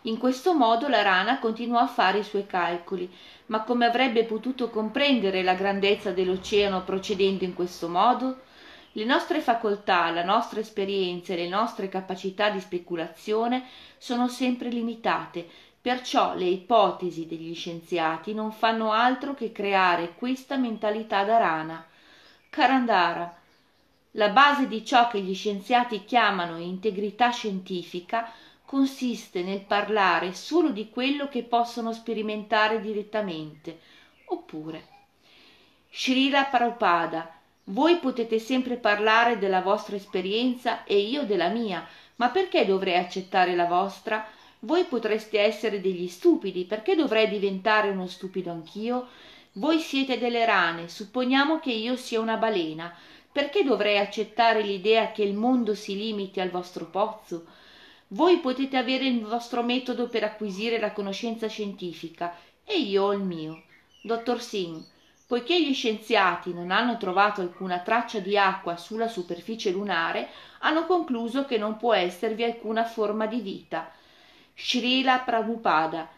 In 0.02 0.18
questo 0.18 0.56
modo 0.56 0.88
la 0.88 1.04
rana 1.04 1.38
continuò 1.38 1.78
a 1.78 1.86
fare 1.86 2.18
i 2.18 2.24
suoi 2.24 2.48
calcoli, 2.48 3.08
ma 3.48 3.62
come 3.62 3.86
avrebbe 3.86 4.24
potuto 4.24 4.72
comprendere 4.72 5.44
la 5.44 5.54
grandezza 5.54 6.10
dell'oceano 6.10 6.82
procedendo 6.82 7.44
in 7.44 7.54
questo 7.54 7.88
modo? 7.88 8.46
Le 8.94 9.06
nostre 9.06 9.42
facoltà, 9.42 10.10
la 10.10 10.24
nostra 10.24 10.60
esperienza 10.60 11.34
e 11.34 11.36
le 11.36 11.48
nostre 11.48 11.88
capacità 11.88 12.50
di 12.50 12.60
speculazione 12.60 13.66
sono 14.00 14.28
sempre 14.28 14.70
limitate, 14.70 15.48
perciò 15.88 16.36
le 16.36 16.44
ipotesi 16.44 17.28
degli 17.28 17.56
scienziati 17.56 18.34
non 18.34 18.52
fanno 18.52 18.92
altro 18.92 19.34
che 19.34 19.54
creare 19.54 20.16
questa 20.16 20.58
mentalità 20.58 21.24
da 21.24 21.38
rana. 21.38 21.88
Karandara. 22.50 23.34
La 24.12 24.28
base 24.28 24.68
di 24.68 24.84
ciò 24.84 25.08
che 25.08 25.22
gli 25.22 25.34
scienziati 25.34 26.04
chiamano 26.04 26.58
integrità 26.58 27.30
scientifica 27.30 28.30
consiste 28.66 29.44
nel 29.44 29.62
parlare 29.62 30.34
solo 30.34 30.72
di 30.72 30.90
quello 30.90 31.30
che 31.30 31.44
possono 31.44 31.94
sperimentare 31.94 32.82
direttamente. 32.82 33.80
Oppure, 34.26 34.88
Srila 35.90 36.44
Prabhupada, 36.44 37.34
voi 37.64 37.96
potete 38.00 38.40
sempre 38.40 38.76
parlare 38.76 39.38
della 39.38 39.62
vostra 39.62 39.96
esperienza 39.96 40.84
e 40.84 40.98
io 40.98 41.24
della 41.24 41.48
mia, 41.48 41.88
ma 42.18 42.28
perché 42.28 42.66
dovrei 42.66 42.98
accettare 42.98 43.56
la 43.56 43.68
vostra? 43.68 44.36
Voi 44.60 44.86
potreste 44.86 45.40
essere 45.40 45.80
degli 45.80 46.08
stupidi, 46.08 46.66
perché 46.66 46.96
dovrei 46.96 47.30
diventare 47.30 47.90
uno 47.90 48.08
stupido 48.08 48.50
anch'io? 48.50 49.08
Voi 49.54 49.80
siete 49.80 50.18
delle 50.18 50.46
rane, 50.46 50.88
supponiamo 50.88 51.60
che 51.60 51.72
io 51.72 51.96
sia 51.96 52.20
una 52.20 52.38
balena, 52.38 52.94
perché 53.32 53.64
dovrei 53.64 53.98
accettare 54.00 54.62
l'idea 54.62 55.12
che 55.12 55.24
il 55.24 55.36
mondo 55.36 55.76
si 55.76 55.96
limiti 55.96 56.40
al 56.40 56.50
vostro 56.50 56.86
pozzo? 56.86 57.46
Voi 58.10 58.38
potete 58.40 58.78
avere 58.78 59.06
il 59.06 59.24
vostro 59.24 59.62
metodo 59.62 60.08
per 60.08 60.24
acquisire 60.24 60.80
la 60.80 60.92
conoscenza 60.92 61.48
scientifica 61.48 62.36
e 62.64 62.80
io 62.80 63.04
ho 63.04 63.14
il 63.14 63.22
mio. 63.22 63.64
Dottor 64.02 64.42
Singh, 64.42 64.84
poiché 65.28 65.62
gli 65.62 65.74
scienziati 65.74 66.54
non 66.54 66.72
hanno 66.72 66.98
trovato 66.98 67.42
alcuna 67.42 67.80
traccia 67.80 68.20
di 68.20 68.38
acqua 68.38 68.78
sulla 68.78 69.08
superficie 69.08 69.72
lunare, 69.72 70.30
hanno 70.60 70.86
concluso 70.86 71.46
che 71.46 71.58
non 71.58 71.78
può 71.78 71.94
esservi 71.94 72.44
alcuna 72.44 72.86
forma 72.86 73.28
di 73.28 73.42
vita. 73.42 73.92
Srila 74.60 75.20
Prabhupada. 75.20 76.10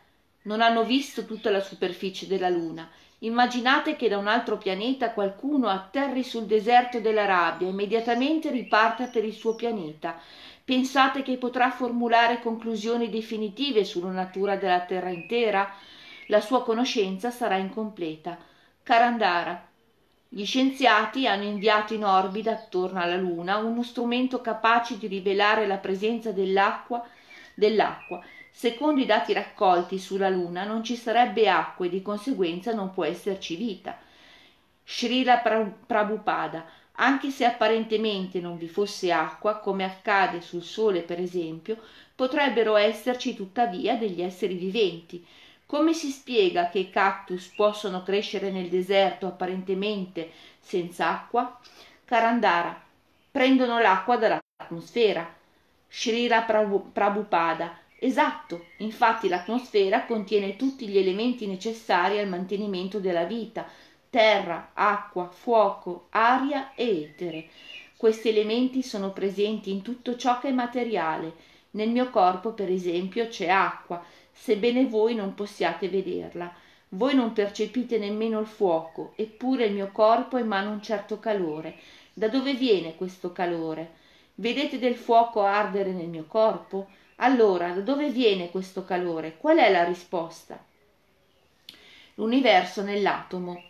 Non 0.43 0.61
hanno 0.61 0.85
visto 0.85 1.25
tutta 1.25 1.51
la 1.51 1.59
superficie 1.59 2.25
della 2.25 2.47
Luna. 2.47 2.89
Immaginate 3.19 3.97
che 3.97 4.07
da 4.07 4.17
un 4.17 4.27
altro 4.27 4.57
pianeta 4.57 5.11
qualcuno 5.11 5.67
atterri 5.67 6.23
sul 6.23 6.45
deserto 6.45 7.01
dell'Arabia 7.01 7.67
e 7.67 7.71
immediatamente 7.71 8.49
riparta 8.49 9.07
per 9.07 9.25
il 9.25 9.33
suo 9.33 9.55
pianeta. 9.55 10.17
Pensate 10.63 11.21
che 11.21 11.35
potrà 11.35 11.69
formulare 11.69 12.39
conclusioni 12.39 13.09
definitive 13.09 13.83
sulla 13.83 14.11
natura 14.11 14.55
della 14.55 14.85
Terra 14.85 15.09
intera? 15.09 15.69
La 16.27 16.39
sua 16.39 16.63
conoscenza 16.63 17.31
sarà 17.31 17.57
incompleta. 17.57 18.37
Karandara. 18.81 19.67
Gli 20.29 20.45
scienziati 20.45 21.27
hanno 21.27 21.43
inviato 21.43 21.93
in 21.93 22.05
orbita 22.05 22.51
attorno 22.51 23.01
alla 23.01 23.17
Luna 23.17 23.57
uno 23.57 23.83
strumento 23.83 24.39
capace 24.39 24.97
di 24.97 25.07
rivelare 25.07 25.67
la 25.67 25.77
presenza 25.77 26.31
dell'acqua, 26.31 27.05
dell'acqua. 27.59 28.23
Secondo 28.49 29.01
i 29.01 29.05
dati 29.05 29.33
raccolti 29.33 29.99
sulla 29.99 30.29
Luna 30.29 30.63
non 30.63 30.83
ci 30.83 30.95
sarebbe 30.95 31.47
acqua 31.47 31.85
e 31.85 31.89
di 31.89 32.01
conseguenza 32.01 32.73
non 32.73 32.91
può 32.91 33.05
esserci 33.05 33.55
vita. 33.55 33.97
Srila 34.83 35.37
Prabhupada 35.85 36.65
anche 37.01 37.29
se 37.31 37.45
apparentemente 37.45 38.41
non 38.41 38.57
vi 38.57 38.67
fosse 38.67 39.11
acqua, 39.11 39.59
come 39.59 39.85
accade 39.85 40.41
sul 40.41 40.63
Sole 40.63 41.01
per 41.01 41.19
esempio, 41.19 41.77
potrebbero 42.13 42.75
esserci 42.75 43.35
tuttavia 43.35 43.95
degli 43.95 44.21
esseri 44.21 44.55
viventi. 44.55 45.25
Come 45.65 45.93
si 45.93 46.09
spiega 46.09 46.69
che 46.69 46.79
i 46.79 46.89
cactus 46.89 47.53
possono 47.55 48.03
crescere 48.03 48.51
nel 48.51 48.67
deserto 48.67 49.27
apparentemente 49.27 50.29
senza 50.59 51.09
acqua? 51.09 51.57
Karandara. 52.03 52.81
Prendono 53.31 53.79
l'acqua 53.79 54.17
dall'atmosfera. 54.17 55.37
Srila 55.91 56.43
Prabhupada. 56.43 57.77
Esatto, 57.97 58.67
infatti 58.77 59.27
l'atmosfera 59.27 60.05
contiene 60.05 60.55
tutti 60.55 60.87
gli 60.87 60.97
elementi 60.97 61.47
necessari 61.47 62.19
al 62.19 62.29
mantenimento 62.29 62.99
della 62.99 63.25
vita, 63.25 63.67
terra, 64.09 64.69
acqua, 64.73 65.29
fuoco, 65.29 66.05
aria 66.11 66.73
e 66.75 67.01
etere. 67.01 67.47
Questi 67.97 68.29
elementi 68.29 68.83
sono 68.83 69.11
presenti 69.11 69.71
in 69.71 69.81
tutto 69.81 70.15
ciò 70.15 70.39
che 70.39 70.49
è 70.49 70.51
materiale. 70.53 71.33
Nel 71.71 71.89
mio 71.89 72.09
corpo, 72.09 72.53
per 72.53 72.69
esempio, 72.69 73.27
c'è 73.27 73.49
acqua, 73.49 74.01
sebbene 74.31 74.85
voi 74.85 75.15
non 75.15 75.33
possiate 75.33 75.89
vederla. 75.89 76.53
Voi 76.89 77.13
non 77.13 77.33
percepite 77.33 77.97
nemmeno 77.97 78.39
il 78.39 78.47
fuoco, 78.47 79.13
eppure 79.15 79.65
il 79.65 79.73
mio 79.73 79.89
corpo 79.91 80.37
emana 80.37 80.69
un 80.69 80.81
certo 80.81 81.19
calore. 81.19 81.75
Da 82.13 82.29
dove 82.29 82.53
viene 82.53 82.95
questo 82.95 83.31
calore? 83.31 83.98
Vedete 84.39 84.79
del 84.79 84.95
fuoco 84.95 85.43
ardere 85.43 85.91
nel 85.91 86.07
mio 86.07 86.23
corpo? 86.25 86.87
Allora, 87.17 87.73
da 87.73 87.81
dove 87.81 88.09
viene 88.09 88.49
questo 88.49 88.85
calore? 88.85 89.35
Qual 89.35 89.57
è 89.57 89.69
la 89.69 89.83
risposta? 89.83 90.63
L'universo 92.13 92.81
nell'atomo. 92.81 93.61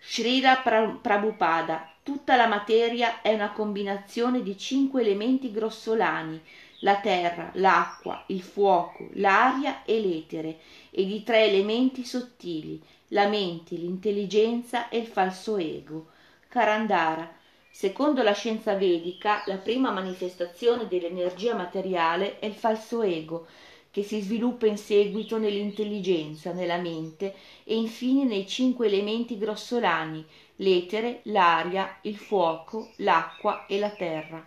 Srila 0.00 0.56
Prabhupada, 1.00 1.92
tutta 2.02 2.34
la 2.34 2.48
materia 2.48 3.22
è 3.22 3.32
una 3.32 3.52
combinazione 3.52 4.42
di 4.42 4.58
cinque 4.58 5.02
elementi 5.02 5.52
grossolani, 5.52 6.42
la 6.80 6.96
terra, 6.96 7.50
l'acqua, 7.54 8.24
il 8.26 8.42
fuoco, 8.42 9.06
l'aria 9.12 9.84
e 9.84 10.00
l'etere, 10.00 10.58
e 10.90 11.06
di 11.06 11.22
tre 11.22 11.44
elementi 11.44 12.04
sottili, 12.04 12.82
la 13.08 13.28
mente, 13.28 13.76
l'intelligenza 13.76 14.88
e 14.88 14.98
il 14.98 15.06
falso 15.06 15.56
ego. 15.56 16.08
Karandara, 16.48 17.37
Secondo 17.70 18.22
la 18.22 18.32
scienza 18.32 18.74
vedica, 18.74 19.42
la 19.46 19.56
prima 19.56 19.90
manifestazione 19.90 20.88
dell'energia 20.88 21.54
materiale 21.54 22.38
è 22.38 22.46
il 22.46 22.54
falso 22.54 23.02
ego, 23.02 23.46
che 23.90 24.02
si 24.02 24.20
sviluppa 24.20 24.66
in 24.66 24.76
seguito 24.76 25.38
nell'intelligenza, 25.38 26.52
nella 26.52 26.76
mente 26.76 27.34
e 27.64 27.76
infine 27.76 28.24
nei 28.24 28.46
cinque 28.46 28.86
elementi 28.86 29.38
grossolani, 29.38 30.24
l'etere, 30.56 31.20
l'aria, 31.24 31.98
il 32.02 32.16
fuoco, 32.16 32.90
l'acqua 32.96 33.66
e 33.66 33.78
la 33.78 33.90
terra. 33.90 34.44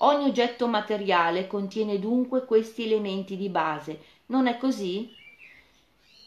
Ogni 0.00 0.28
oggetto 0.28 0.68
materiale 0.68 1.46
contiene 1.46 1.98
dunque 1.98 2.44
questi 2.44 2.84
elementi 2.84 3.36
di 3.36 3.48
base. 3.48 4.00
Non 4.26 4.46
è 4.46 4.56
così? 4.56 5.12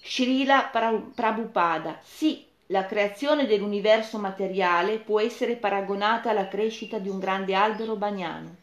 Srila 0.04 0.70
Prabhupada, 1.14 2.00
sì, 2.04 2.46
la 2.72 2.86
creazione 2.86 3.48
dell'universo 3.48 4.18
materiale 4.18 4.98
può 4.98 5.20
essere 5.20 5.58
paragonata 5.58 6.30
alla 6.30 6.48
crescita 6.48 7.00
di 7.00 7.10
un 7.10 7.20
grande 7.20 7.54
albero 7.54 7.98
bagnano, 7.98 8.56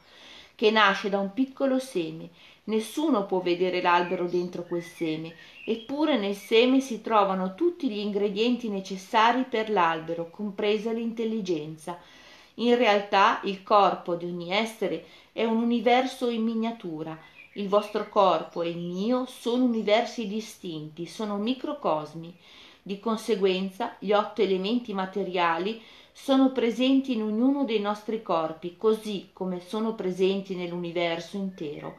che 0.55 0.71
nasce 0.71 1.11
da 1.11 1.18
un 1.18 1.35
piccolo 1.35 1.79
seme. 1.79 2.31
Nessuno 2.64 3.27
può 3.27 3.40
vedere 3.40 3.83
l'albero 3.83 4.27
dentro 4.27 4.62
quel 4.62 4.83
seme, 4.83 5.35
eppure 5.64 6.16
nel 6.16 6.35
seme 6.35 6.81
si 6.81 7.03
trovano 7.03 7.55
tutti 7.55 7.90
gli 7.90 7.99
ingredienti 7.99 8.71
necessari 8.71 9.44
per 9.44 9.68
l'albero, 9.68 10.31
compresa 10.31 10.90
l'intelligenza. 10.90 11.99
In 12.55 12.77
realtà 12.77 13.40
il 13.44 13.62
corpo 13.62 14.14
di 14.14 14.25
ogni 14.25 14.51
essere 14.53 15.05
è 15.33 15.44
un 15.44 15.62
universo 15.62 16.31
in 16.31 16.44
miniatura. 16.44 17.16
Il 17.55 17.68
vostro 17.68 18.09
corpo 18.09 18.62
e 18.62 18.71
il 18.71 18.79
mio 18.79 19.27
sono 19.27 19.64
universi 19.64 20.27
distinti, 20.27 21.07
sono 21.07 21.37
microcosmi. 21.37 22.35
Di 22.88 23.01
conseguenza 23.01 23.96
gli 23.98 24.12
otto 24.12 24.40
elementi 24.40 24.94
materiali 24.94 25.83
sono 26.11 26.53
presenti 26.53 27.12
in 27.12 27.20
ognuno 27.20 27.64
dei 27.64 27.81
nostri 27.81 28.22
corpi, 28.22 28.79
così 28.79 29.29
come 29.35 29.61
sono 29.61 29.94
presenti 29.94 30.55
nell'universo 30.55 31.37
intero. 31.37 31.98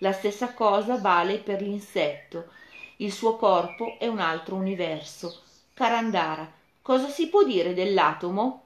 La 0.00 0.12
stessa 0.12 0.52
cosa 0.52 0.98
vale 0.98 1.38
per 1.38 1.62
l'insetto. 1.62 2.48
Il 2.96 3.12
suo 3.12 3.36
corpo 3.36 3.96
è 3.98 4.08
un 4.08 4.18
altro 4.18 4.56
universo. 4.56 5.40
Karandara, 5.72 6.52
cosa 6.82 7.08
si 7.08 7.30
può 7.30 7.42
dire 7.42 7.72
dell'atomo? 7.72 8.64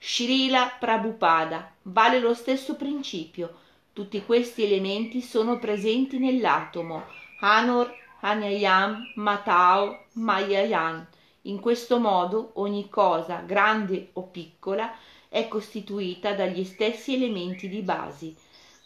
Srila 0.00 0.74
Prabhupada, 0.80 1.74
vale 1.82 2.18
lo 2.18 2.34
stesso 2.34 2.74
principio. 2.74 3.54
Tutti 3.92 4.20
questi 4.24 4.64
elementi 4.64 5.20
sono 5.20 5.60
presenti 5.60 6.18
nell'atomo. 6.18 7.04
Anor 7.38 8.04
Anayam, 8.20 9.12
Matao, 9.16 10.06
Mayayan. 10.12 11.06
In 11.42 11.60
questo 11.60 11.98
modo 11.98 12.52
ogni 12.54 12.88
cosa, 12.88 13.42
grande 13.44 14.08
o 14.14 14.22
piccola, 14.22 14.90
è 15.28 15.46
costituita 15.48 16.32
dagli 16.32 16.64
stessi 16.64 17.14
elementi 17.14 17.68
di 17.68 17.82
base. 17.82 18.34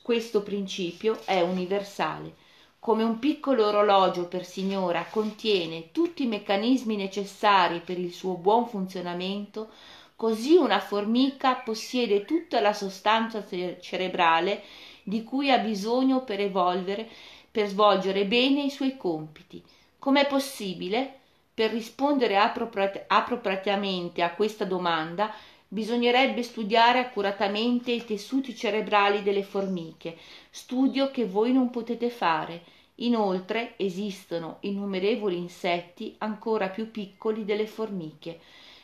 Questo 0.02 0.42
principio 0.42 1.20
è 1.24 1.40
universale. 1.42 2.34
Come 2.80 3.04
un 3.04 3.20
piccolo 3.20 3.66
orologio 3.66 4.26
per 4.26 4.44
signora 4.44 5.06
contiene 5.08 5.92
tutti 5.92 6.24
i 6.24 6.28
meccanismi 6.28 6.96
necessari 6.96 7.80
per 7.80 7.98
il 7.98 8.12
suo 8.12 8.34
buon 8.34 8.66
funzionamento, 8.66 9.68
così 10.16 10.56
una 10.56 10.80
formica 10.80 11.54
possiede 11.54 12.24
tutta 12.24 12.60
la 12.60 12.72
sostanza 12.72 13.44
cerebrale 13.80 14.62
di 15.02 15.22
cui 15.22 15.50
ha 15.50 15.58
bisogno 15.58 16.24
per 16.24 16.40
evolvere 16.40 17.08
per 17.50 17.66
svolgere 17.66 18.26
bene 18.26 18.62
i 18.62 18.70
suoi 18.70 18.96
compiti. 18.96 19.62
Com'è 19.98 20.26
possibile? 20.26 21.18
Per 21.52 21.70
rispondere 21.70 22.38
appropriat- 22.38 23.04
appropriatamente 23.06 24.22
a 24.22 24.32
questa 24.34 24.64
domanda 24.64 25.32
bisognerebbe 25.66 26.42
studiare 26.42 26.98
accuratamente 26.98 27.92
i 27.92 28.04
tessuti 28.04 28.56
cerebrali 28.56 29.22
delle 29.22 29.42
formiche, 29.42 30.16
studio 30.50 31.10
che 31.10 31.26
voi 31.26 31.52
non 31.52 31.70
potete 31.70 32.10
fare. 32.10 32.62
Inoltre 32.96 33.74
esistono 33.76 34.58
innumerevoli 34.60 35.36
insetti 35.36 36.14
ancora 36.18 36.68
più 36.68 36.90
piccoli 36.90 37.44
delle 37.44 37.66
formiche. 37.66 38.40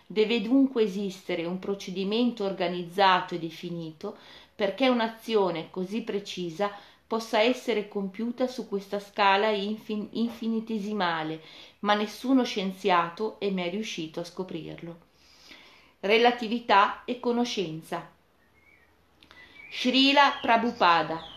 Deve 0.06 0.40
dunque 0.40 0.84
esistere 0.84 1.44
un 1.44 1.58
procedimento 1.58 2.44
organizzato 2.44 3.34
e 3.34 3.38
definito 3.38 4.16
perché 4.54 4.88
un'azione 4.88 5.68
così 5.70 6.02
precisa 6.02 6.70
possa 7.06 7.40
essere 7.40 7.88
compiuta 7.88 8.46
su 8.46 8.68
questa 8.68 8.98
scala 8.98 9.50
infin- 9.50 10.08
infinitesimale, 10.12 11.40
ma 11.80 11.94
nessuno 11.94 12.44
scienziato 12.44 13.38
è 13.38 13.50
mai 13.50 13.70
riuscito 13.70 14.20
a 14.20 14.24
scoprirlo. 14.24 14.98
Relatività 16.00 17.04
e 17.04 17.20
conoscenza. 17.20 18.10
Srila 19.70 20.38
Prabhupada. 20.40 21.34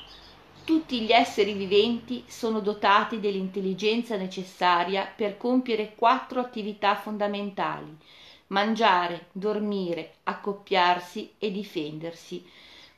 Tutti 0.63 1.01
gli 1.01 1.12
esseri 1.12 1.53
viventi 1.53 2.23
sono 2.27 2.60
dotati 2.60 3.19
dell'intelligenza 3.19 4.15
necessaria 4.17 5.05
per 5.05 5.38
compiere 5.38 5.95
quattro 5.95 6.39
attività 6.39 6.95
fondamentali 6.95 7.97
mangiare, 8.49 9.27
dormire, 9.32 10.15
accoppiarsi 10.23 11.34
e 11.38 11.51
difendersi 11.51 12.43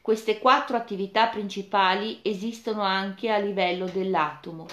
queste 0.02 0.40
quattro 0.40 0.76
attività 0.76 1.28
principali 1.28 2.20
esistono 2.24 2.82
anche 2.82 3.30
a 3.30 3.38
livello 3.38 3.86
dell'atomo. 3.86 4.66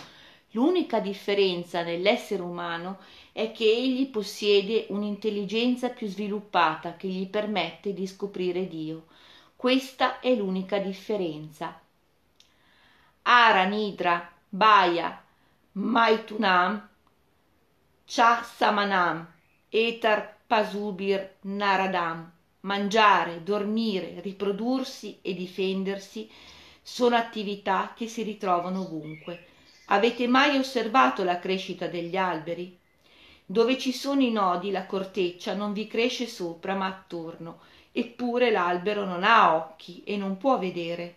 L'unica 0.52 1.00
differenza 1.00 1.82
nell'essere 1.82 2.40
umano 2.40 2.98
è 3.32 3.52
che 3.52 3.64
egli 3.64 4.08
possiede 4.08 4.86
un'intelligenza 4.88 5.90
più 5.90 6.06
sviluppata 6.06 6.96
che 6.96 7.08
gli 7.08 7.28
permette 7.28 7.92
di 7.92 8.06
scoprire 8.06 8.66
Dio. 8.66 9.04
Questa 9.54 10.20
è 10.20 10.34
l'unica 10.34 10.78
differenza. 10.78 11.78
Ara 13.22 13.64
Nidra, 13.64 14.32
Baya, 14.48 15.22
Maitunam, 15.72 16.88
Chasamanam, 18.06 19.30
Etar 19.68 20.36
Pasubir 20.46 21.34
Naradam 21.42 22.36
mangiare, 22.60 23.42
dormire, 23.42 24.20
riprodursi 24.20 25.18
e 25.22 25.34
difendersi 25.34 26.28
sono 26.82 27.16
attività 27.16 27.92
che 27.94 28.08
si 28.08 28.22
ritrovano 28.22 28.80
ovunque. 28.80 29.46
Avete 29.86 30.26
mai 30.26 30.56
osservato 30.56 31.22
la 31.22 31.38
crescita 31.38 31.86
degli 31.86 32.16
alberi? 32.16 32.76
Dove 33.44 33.78
ci 33.78 33.92
sono 33.92 34.22
i 34.22 34.30
nodi 34.30 34.70
la 34.70 34.86
corteccia 34.86 35.54
non 35.54 35.72
vi 35.72 35.86
cresce 35.86 36.26
sopra 36.26 36.74
ma 36.74 36.86
attorno, 36.86 37.60
eppure 37.92 38.50
l'albero 38.50 39.04
non 39.04 39.22
ha 39.22 39.54
occhi 39.54 40.02
e 40.04 40.16
non 40.16 40.36
può 40.36 40.58
vedere. 40.58 41.14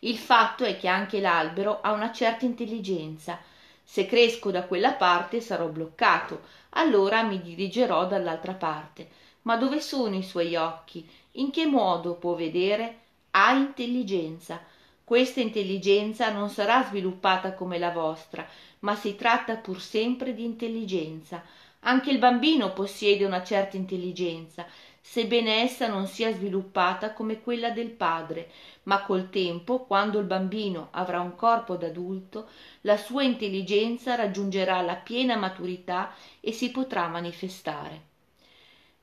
Il 0.00 0.18
fatto 0.18 0.64
è 0.64 0.76
che 0.78 0.88
anche 0.88 1.20
l'albero 1.20 1.80
ha 1.80 1.92
una 1.92 2.12
certa 2.12 2.44
intelligenza. 2.44 3.38
Se 3.82 4.06
cresco 4.06 4.50
da 4.50 4.64
quella 4.64 4.92
parte 4.92 5.40
sarò 5.40 5.66
bloccato, 5.68 6.42
allora 6.70 7.22
mi 7.22 7.40
dirigerò 7.40 8.06
dall'altra 8.06 8.52
parte 8.52 9.24
ma 9.46 9.56
dove 9.56 9.80
sono 9.80 10.16
i 10.16 10.24
suoi 10.24 10.56
occhi? 10.56 11.08
In 11.32 11.50
che 11.50 11.66
modo 11.66 12.14
può 12.14 12.34
vedere? 12.34 12.98
Ha 13.30 13.52
intelligenza. 13.52 14.60
Questa 15.04 15.40
intelligenza 15.40 16.32
non 16.32 16.50
sarà 16.50 16.82
sviluppata 16.82 17.52
come 17.54 17.78
la 17.78 17.90
vostra, 17.90 18.44
ma 18.80 18.96
si 18.96 19.14
tratta 19.14 19.54
pur 19.54 19.80
sempre 19.80 20.34
di 20.34 20.44
intelligenza. 20.44 21.44
Anche 21.80 22.10
il 22.10 22.18
bambino 22.18 22.72
possiede 22.72 23.24
una 23.24 23.44
certa 23.44 23.76
intelligenza, 23.76 24.66
sebbene 25.00 25.62
essa 25.62 25.86
non 25.86 26.08
sia 26.08 26.32
sviluppata 26.32 27.12
come 27.12 27.40
quella 27.40 27.70
del 27.70 27.90
padre, 27.90 28.50
ma 28.84 29.02
col 29.02 29.30
tempo, 29.30 29.84
quando 29.84 30.18
il 30.18 30.26
bambino 30.26 30.88
avrà 30.90 31.20
un 31.20 31.36
corpo 31.36 31.76
d'adulto, 31.76 32.48
la 32.80 32.96
sua 32.96 33.22
intelligenza 33.22 34.16
raggiungerà 34.16 34.80
la 34.80 34.96
piena 34.96 35.36
maturità 35.36 36.12
e 36.40 36.50
si 36.50 36.72
potrà 36.72 37.06
manifestare. 37.06 38.14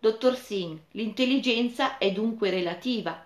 Dottor 0.04 0.36
Singh, 0.36 0.80
l'intelligenza 0.92 1.98
è 1.98 2.12
dunque 2.12 2.50
relativa. 2.50 3.26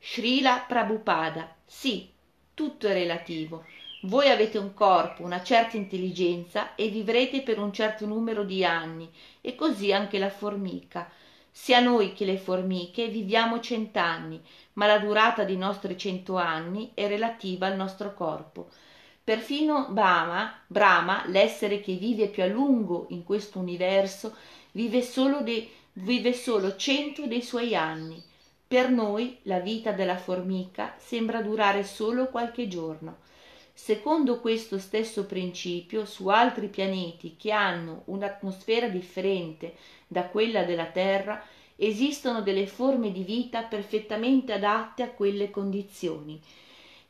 Srila 0.00 0.64
Prabhupada, 0.64 1.56
sì, 1.66 2.08
Tutto 2.54 2.86
è 2.86 2.92
relativo. 2.92 3.64
Voi 4.02 4.28
avete 4.28 4.56
un 4.58 4.74
corpo, 4.74 5.24
una 5.24 5.42
certa 5.42 5.76
intelligenza 5.76 6.76
e 6.76 6.86
vivrete 6.86 7.42
per 7.42 7.58
un 7.58 7.72
certo 7.72 8.06
numero 8.06 8.44
di 8.44 8.64
anni, 8.64 9.10
e 9.40 9.56
così 9.56 9.92
anche 9.92 10.20
la 10.20 10.30
formica. 10.30 11.10
Sia 11.50 11.80
noi 11.80 12.12
che 12.12 12.24
le 12.24 12.36
formiche 12.36 13.08
viviamo 13.08 13.58
cent'anni, 13.58 14.40
ma 14.74 14.86
la 14.86 15.00
durata 15.00 15.42
dei 15.42 15.56
nostri 15.56 15.98
cento 15.98 16.36
anni 16.36 16.92
è 16.94 17.08
relativa 17.08 17.66
al 17.66 17.74
nostro 17.74 18.14
corpo. 18.14 18.68
Perfino 19.24 19.88
Brahma, 19.90 20.60
Brahma, 20.68 21.24
l'essere 21.26 21.80
che 21.80 21.94
vive 21.94 22.28
più 22.28 22.44
a 22.44 22.46
lungo 22.46 23.06
in 23.08 23.24
questo 23.24 23.58
universo, 23.58 24.36
vive 24.70 25.02
solo, 25.02 25.40
de, 25.40 25.68
vive 25.96 26.32
solo 26.32 26.74
cento 26.76 27.26
dei 27.26 27.42
suoi 27.42 27.76
anni. 27.76 28.22
Per 28.66 28.90
noi 28.90 29.38
la 29.42 29.60
vita 29.60 29.92
della 29.92 30.16
formica 30.16 30.94
sembra 30.98 31.40
durare 31.40 31.84
solo 31.84 32.26
qualche 32.26 32.66
giorno. 32.66 33.18
Secondo 33.72 34.40
questo 34.40 34.78
stesso 34.78 35.24
principio, 35.26 36.04
su 36.04 36.28
altri 36.28 36.68
pianeti 36.68 37.36
che 37.36 37.52
hanno 37.52 38.02
un'atmosfera 38.06 38.88
differente 38.88 39.74
da 40.06 40.24
quella 40.24 40.64
della 40.64 40.86
Terra, 40.86 41.44
esistono 41.76 42.40
delle 42.42 42.66
forme 42.66 43.12
di 43.12 43.22
vita 43.22 43.62
perfettamente 43.62 44.52
adatte 44.52 45.02
a 45.02 45.10
quelle 45.10 45.50
condizioni. 45.50 46.40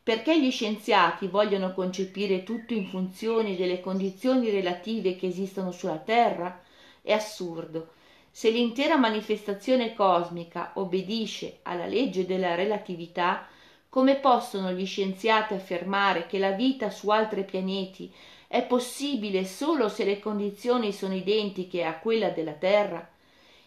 Perché 0.02 0.38
gli 0.38 0.50
scienziati 0.50 1.26
vogliono 1.26 1.72
concepire 1.72 2.42
tutto 2.42 2.74
in 2.74 2.86
funzione 2.86 3.56
delle 3.56 3.80
condizioni 3.80 4.50
relative 4.50 5.16
che 5.16 5.26
esistono 5.28 5.70
sulla 5.70 5.98
Terra? 5.98 6.62
È 7.00 7.12
assurdo. 7.12 7.93
Se 8.36 8.50
l'intera 8.50 8.96
manifestazione 8.96 9.94
cosmica 9.94 10.72
obbedisce 10.74 11.60
alla 11.62 11.86
legge 11.86 12.26
della 12.26 12.56
relatività, 12.56 13.46
come 13.88 14.16
possono 14.16 14.72
gli 14.72 14.84
scienziati 14.84 15.54
affermare 15.54 16.26
che 16.26 16.38
la 16.38 16.50
vita 16.50 16.90
su 16.90 17.10
altri 17.10 17.44
pianeti 17.44 18.12
è 18.48 18.64
possibile 18.64 19.44
solo 19.44 19.88
se 19.88 20.04
le 20.04 20.18
condizioni 20.18 20.92
sono 20.92 21.14
identiche 21.14 21.84
a 21.84 21.96
quella 21.96 22.30
della 22.30 22.54
Terra? 22.54 23.08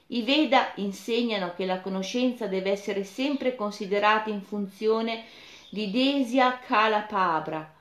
I 0.08 0.21
Veda 0.23 0.73
insegnano 0.75 1.53
che 1.56 1.65
la 1.65 1.80
conoscenza 1.80 2.47
deve 2.47 2.71
essere 2.71 3.06
sempre 3.06 3.56
considerata 3.56 4.30
in 4.30 4.41
funzione 4.41 5.23
di 5.69 5.89
Desia 5.89 6.60
Kala 6.60 7.03
Pabra. 7.03 7.73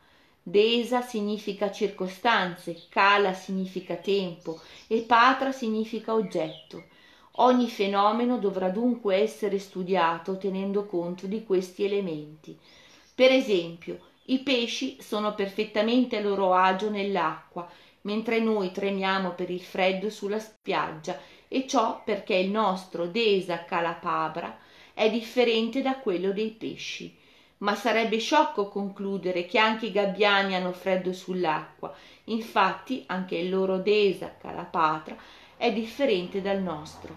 Desa 0.48 1.02
significa 1.02 1.72
circostanze, 1.72 2.84
Kala 2.88 3.34
significa 3.34 3.96
tempo 3.96 4.60
e 4.86 5.00
Patra 5.00 5.50
significa 5.50 6.14
oggetto. 6.14 6.84
Ogni 7.38 7.68
fenomeno 7.68 8.38
dovrà 8.38 8.68
dunque 8.68 9.16
essere 9.16 9.58
studiato 9.58 10.38
tenendo 10.38 10.86
conto 10.86 11.26
di 11.26 11.42
questi 11.42 11.82
elementi. 11.82 12.56
Per 13.12 13.32
esempio, 13.32 13.98
i 14.26 14.38
pesci 14.38 14.98
sono 15.00 15.34
perfettamente 15.34 16.16
a 16.16 16.20
loro 16.20 16.54
agio 16.54 16.90
nell'acqua, 16.90 17.68
mentre 18.02 18.38
noi 18.38 18.70
tremiamo 18.70 19.32
per 19.32 19.50
il 19.50 19.62
freddo 19.62 20.10
sulla 20.10 20.38
spiaggia, 20.38 21.18
e 21.48 21.66
ciò 21.66 22.02
perché 22.04 22.36
il 22.36 22.50
nostro 22.50 23.06
desa 23.08 23.64
calapabra 23.64 24.56
è 24.94 25.10
differente 25.10 25.82
da 25.82 25.98
quello 25.98 26.30
dei 26.30 26.50
pesci. 26.50 27.24
Ma 27.58 27.74
sarebbe 27.74 28.18
sciocco 28.18 28.68
concludere 28.68 29.46
che 29.46 29.58
anche 29.58 29.86
i 29.86 29.92
gabbiani 29.92 30.54
hanno 30.54 30.72
freddo 30.72 31.12
sull'acqua, 31.12 31.94
infatti 32.24 33.04
anche 33.06 33.36
il 33.36 33.48
loro 33.48 33.78
desa 33.78 34.34
calapatra 34.38 35.16
è 35.56 35.72
differente 35.72 36.42
dal 36.42 36.60
nostro. 36.60 37.14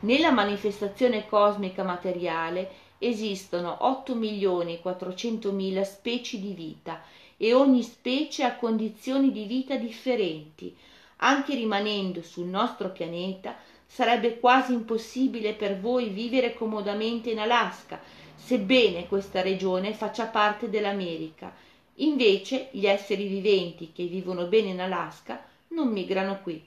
Nella 0.00 0.30
manifestazione 0.30 1.26
cosmica 1.26 1.82
materiale 1.82 2.70
esistono 2.98 3.76
8 3.80 4.14
milioni 4.14 4.74
e 4.74 4.80
400 4.80 5.52
mila 5.52 5.84
specie 5.84 6.40
di 6.40 6.52
vita 6.52 7.02
e 7.36 7.52
ogni 7.52 7.82
specie 7.82 8.44
ha 8.44 8.56
condizioni 8.56 9.32
di 9.32 9.44
vita 9.44 9.76
differenti. 9.76 10.74
Anche 11.16 11.54
rimanendo 11.54 12.22
sul 12.22 12.46
nostro 12.46 12.90
pianeta 12.90 13.56
sarebbe 13.86 14.40
quasi 14.40 14.72
impossibile 14.72 15.52
per 15.52 15.78
voi 15.78 16.08
vivere 16.08 16.54
comodamente 16.54 17.30
in 17.30 17.38
Alaska, 17.38 18.00
sebbene 18.34 19.06
questa 19.06 19.42
regione 19.42 19.92
faccia 19.94 20.26
parte 20.26 20.68
dell'America. 20.68 21.52
Invece 21.98 22.68
gli 22.72 22.86
esseri 22.86 23.26
viventi 23.26 23.92
che 23.92 24.04
vivono 24.04 24.46
bene 24.46 24.70
in 24.70 24.80
Alaska 24.80 25.44
non 25.68 25.88
migrano 25.88 26.40
qui. 26.42 26.64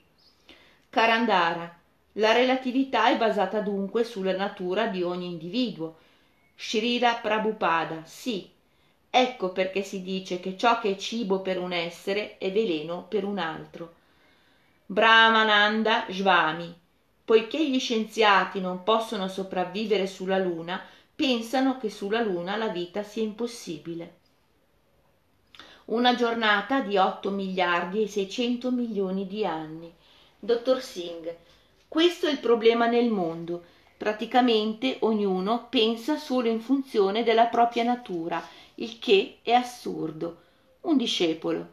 Karandara 0.88 1.76
la 2.18 2.32
relatività 2.32 3.10
è 3.10 3.16
basata 3.16 3.60
dunque 3.60 4.02
sulla 4.02 4.36
natura 4.36 4.86
di 4.86 5.02
ogni 5.02 5.26
individuo. 5.26 5.96
Srila 6.56 7.14
Prabhupada, 7.14 8.02
sì. 8.04 8.50
Ecco 9.10 9.52
perché 9.52 9.82
si 9.82 10.02
dice 10.02 10.40
che 10.40 10.56
ciò 10.56 10.80
che 10.80 10.90
è 10.90 10.96
cibo 10.96 11.40
per 11.40 11.58
un 11.58 11.72
essere 11.72 12.38
è 12.38 12.50
veleno 12.50 13.04
per 13.08 13.24
un 13.24 13.38
altro. 13.38 13.94
Brahmananda 14.84 16.06
Svami. 16.08 16.74
Poiché 17.24 17.68
gli 17.68 17.78
scienziati 17.78 18.58
non 18.58 18.82
possono 18.82 19.28
sopravvivere 19.28 20.06
sulla 20.06 20.38
Luna, 20.38 20.80
pensano 21.18 21.78
che 21.78 21.90
sulla 21.90 22.22
Luna 22.22 22.54
la 22.54 22.68
vita 22.68 23.02
sia 23.02 23.24
impossibile. 23.24 24.18
Una 25.86 26.14
giornata 26.14 26.78
di 26.78 26.96
8 26.96 27.30
miliardi 27.30 28.04
e 28.04 28.06
600 28.06 28.70
milioni 28.70 29.26
di 29.26 29.44
anni. 29.44 29.92
Dottor 30.38 30.80
Singh, 30.80 31.34
questo 31.88 32.28
è 32.28 32.30
il 32.30 32.38
problema 32.38 32.86
nel 32.86 33.10
mondo. 33.10 33.64
Praticamente 33.96 34.98
ognuno 35.00 35.66
pensa 35.68 36.18
solo 36.18 36.46
in 36.46 36.60
funzione 36.60 37.24
della 37.24 37.46
propria 37.46 37.82
natura, 37.82 38.40
il 38.76 39.00
che 39.00 39.38
è 39.42 39.50
assurdo. 39.50 40.36
Un 40.82 40.96
discepolo. 40.96 41.72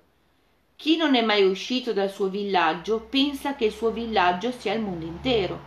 Chi 0.76 0.98
non 0.98 1.14
è 1.14 1.22
mai 1.22 1.44
uscito 1.44 1.94
dal 1.94 2.10
suo 2.10 2.30
villaggio 2.30 3.00
pensa 3.00 3.54
che 3.54 3.66
il 3.66 3.74
suo 3.74 3.92
villaggio 3.92 4.52
sia 4.52 4.74
il 4.74 4.82
mondo 4.82 5.06
intero. 5.06 5.62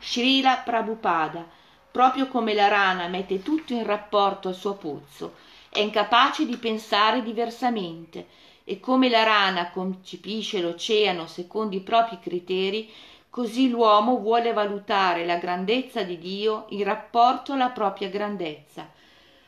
Srila 0.00 0.56
Prabhupada, 0.56 1.60
proprio 1.92 2.26
come 2.26 2.54
la 2.54 2.66
rana 2.66 3.06
mette 3.06 3.42
tutto 3.42 3.72
in 3.74 3.84
rapporto 3.84 4.48
al 4.48 4.56
suo 4.56 4.74
pozzo, 4.74 5.34
è 5.68 5.78
incapace 5.78 6.44
di 6.44 6.56
pensare 6.56 7.22
diversamente, 7.22 8.26
e 8.64 8.80
come 8.80 9.08
la 9.08 9.22
rana 9.22 9.70
concepisce 9.70 10.60
l'oceano 10.60 11.26
secondo 11.26 11.76
i 11.76 11.80
propri 11.80 12.18
criteri, 12.20 12.90
Così 13.32 13.70
l'uomo 13.70 14.18
vuole 14.18 14.52
valutare 14.52 15.24
la 15.24 15.36
grandezza 15.36 16.02
di 16.02 16.18
Dio 16.18 16.66
in 16.68 16.84
rapporto 16.84 17.54
alla 17.54 17.70
propria 17.70 18.10
grandezza. 18.10 18.90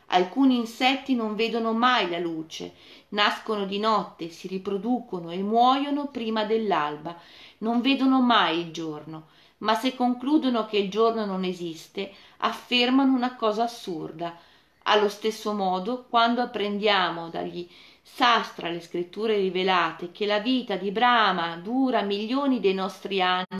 Alcuni 0.07 0.57
insetti 0.57 1.15
non 1.15 1.35
vedono 1.35 1.75
mai 1.75 2.09
la 2.09 2.19
luce, 2.19 2.73
nascono 3.09 3.67
di 3.67 3.79
notte, 3.79 4.31
si 4.31 4.49
riproducono 4.49 5.31
e 5.33 5.43
muoiono 5.43 6.07
prima 6.07 6.45
dell'alba, 6.45 7.15
non 7.59 7.83
vedono 7.83 8.23
mai 8.23 8.61
il 8.61 8.71
giorno, 8.73 9.27
ma 9.59 9.75
se 9.75 9.95
concludono 9.95 10.67
che 10.67 10.79
il 10.79 10.91
giorno 10.91 11.25
non 11.25 11.45
esiste, 11.45 12.13
affermano 12.39 13.15
una 13.15 13.37
cosa 13.37 13.65
assurda. 13.65 14.39
Allo 14.85 15.09
stesso 15.09 15.53
modo, 15.55 16.05
quando 16.09 16.43
apprendiamo 16.43 17.31
dagli 17.31 17.69
sastra 18.03 18.69
le 18.69 18.81
scritture 18.81 19.37
rivelate 19.39 20.13
che 20.13 20.27
la 20.27 20.39
vita 20.39 20.77
di 20.77 20.91
Brahma 20.91 21.57
dura 21.57 22.03
milioni 22.03 22.61
dei 22.61 22.75
nostri 22.75 23.23
anni, 23.23 23.59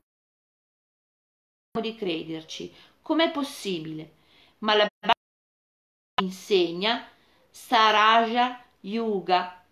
di 1.81 1.95
crederci. 1.97 2.73
Com'è 3.01 3.31
possibile? 3.31 4.13
Ma 4.59 4.75
la 4.75 4.87
Bibbia 4.87 5.15
insegna 6.23 7.07
Saraja 7.51 8.63
Yuga 8.81 9.65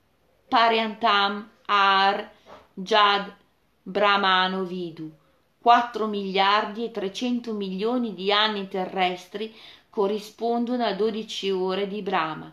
Pariantam 0.48 1.50
Ar 1.66 2.30
Jad 2.74 3.36
Brahmano 3.82 4.64
Vidu 4.64 5.20
4 5.62 6.06
miliardi 6.08 6.84
e 6.84 6.90
300 6.90 7.52
milioni 7.52 8.14
di 8.14 8.32
anni 8.32 8.66
terrestri 8.66 9.54
corrispondono 9.88 10.84
a 10.84 10.92
12 10.92 11.50
ore 11.52 11.86
di 11.86 12.02
Brahma. 12.02 12.52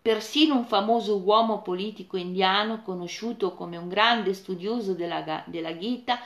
Persino 0.00 0.54
un 0.54 0.64
famoso 0.64 1.18
uomo 1.18 1.62
politico 1.62 2.16
indiano, 2.16 2.82
conosciuto 2.82 3.54
come 3.54 3.76
un 3.76 3.88
grande 3.88 4.34
studioso 4.34 4.94
della, 4.94 5.42
della 5.46 5.76
Gita, 5.76 6.20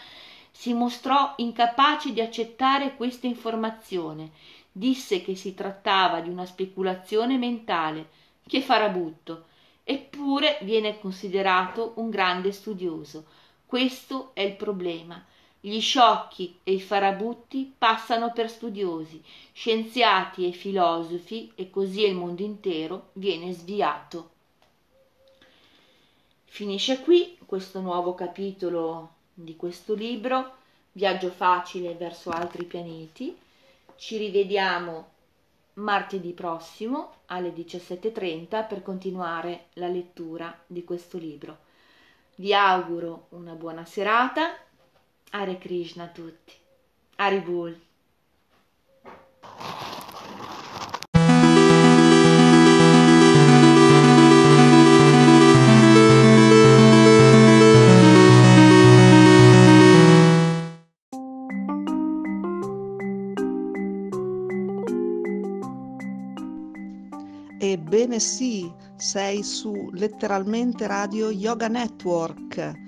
si 0.51 0.75
mostrò 0.75 1.33
incapace 1.37 2.13
di 2.13 2.21
accettare 2.21 2.95
questa 2.97 3.27
informazione, 3.27 4.33
disse 4.71 5.23
che 5.23 5.35
si 5.35 5.55
trattava 5.55 6.21
di 6.21 6.29
una 6.29 6.45
speculazione 6.45 7.39
mentale, 7.39 8.09
che 8.47 8.61
farabutto, 8.61 9.47
eppure 9.83 10.59
viene 10.63 10.99
considerato 10.99 11.93
un 11.97 12.11
grande 12.11 12.53
studioso. 12.53 13.25
Questo 13.65 14.33
è 14.35 14.43
il 14.43 14.57
problema. 14.57 15.25
Gli 15.61 15.81
sciocchi 15.81 16.61
e 16.63 16.73
i 16.73 16.81
farabutti 16.81 17.73
passano 17.77 18.33
per 18.33 18.49
studiosi, 18.49 19.23
scienziati 19.53 20.47
e 20.47 20.53
filosofi, 20.53 21.51
e 21.55 21.71
così 21.71 22.07
il 22.07 22.15
mondo 22.15 22.43
intero 22.43 23.09
viene 23.15 23.53
sviato. 23.53 24.31
Finisce 26.45 27.01
qui 27.01 27.37
questo 27.45 27.81
nuovo 27.81 28.15
capitolo 28.15 29.15
di 29.35 29.57
questo 29.57 29.95
libro, 29.95 30.57
Viaggio 30.93 31.31
facile 31.31 31.95
verso 31.95 32.31
altri 32.31 32.65
pianeti. 32.65 33.37
Ci 33.95 34.17
rivediamo 34.17 35.11
martedì 35.75 36.33
prossimo 36.33 37.19
alle 37.27 37.53
17.30 37.53 38.67
per 38.67 38.83
continuare 38.83 39.67
la 39.75 39.87
lettura 39.87 40.57
di 40.67 40.83
questo 40.83 41.19
libro. 41.19 41.59
Vi 42.37 42.53
auguro 42.53 43.27
una 43.31 43.53
buona 43.53 43.85
serata. 43.85 44.57
Hare 45.31 45.59
Krishna 45.59 46.05
a 46.05 46.09
tutti. 46.09 46.53
Haribol. 47.17 47.81
Ebbene 67.61 68.19
sì, 68.21 68.73
sei 68.97 69.43
su 69.43 69.91
letteralmente 69.93 70.87
Radio 70.87 71.31
Yoga 71.31 71.69
Network, 71.69 72.88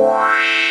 Wow. 0.00 0.69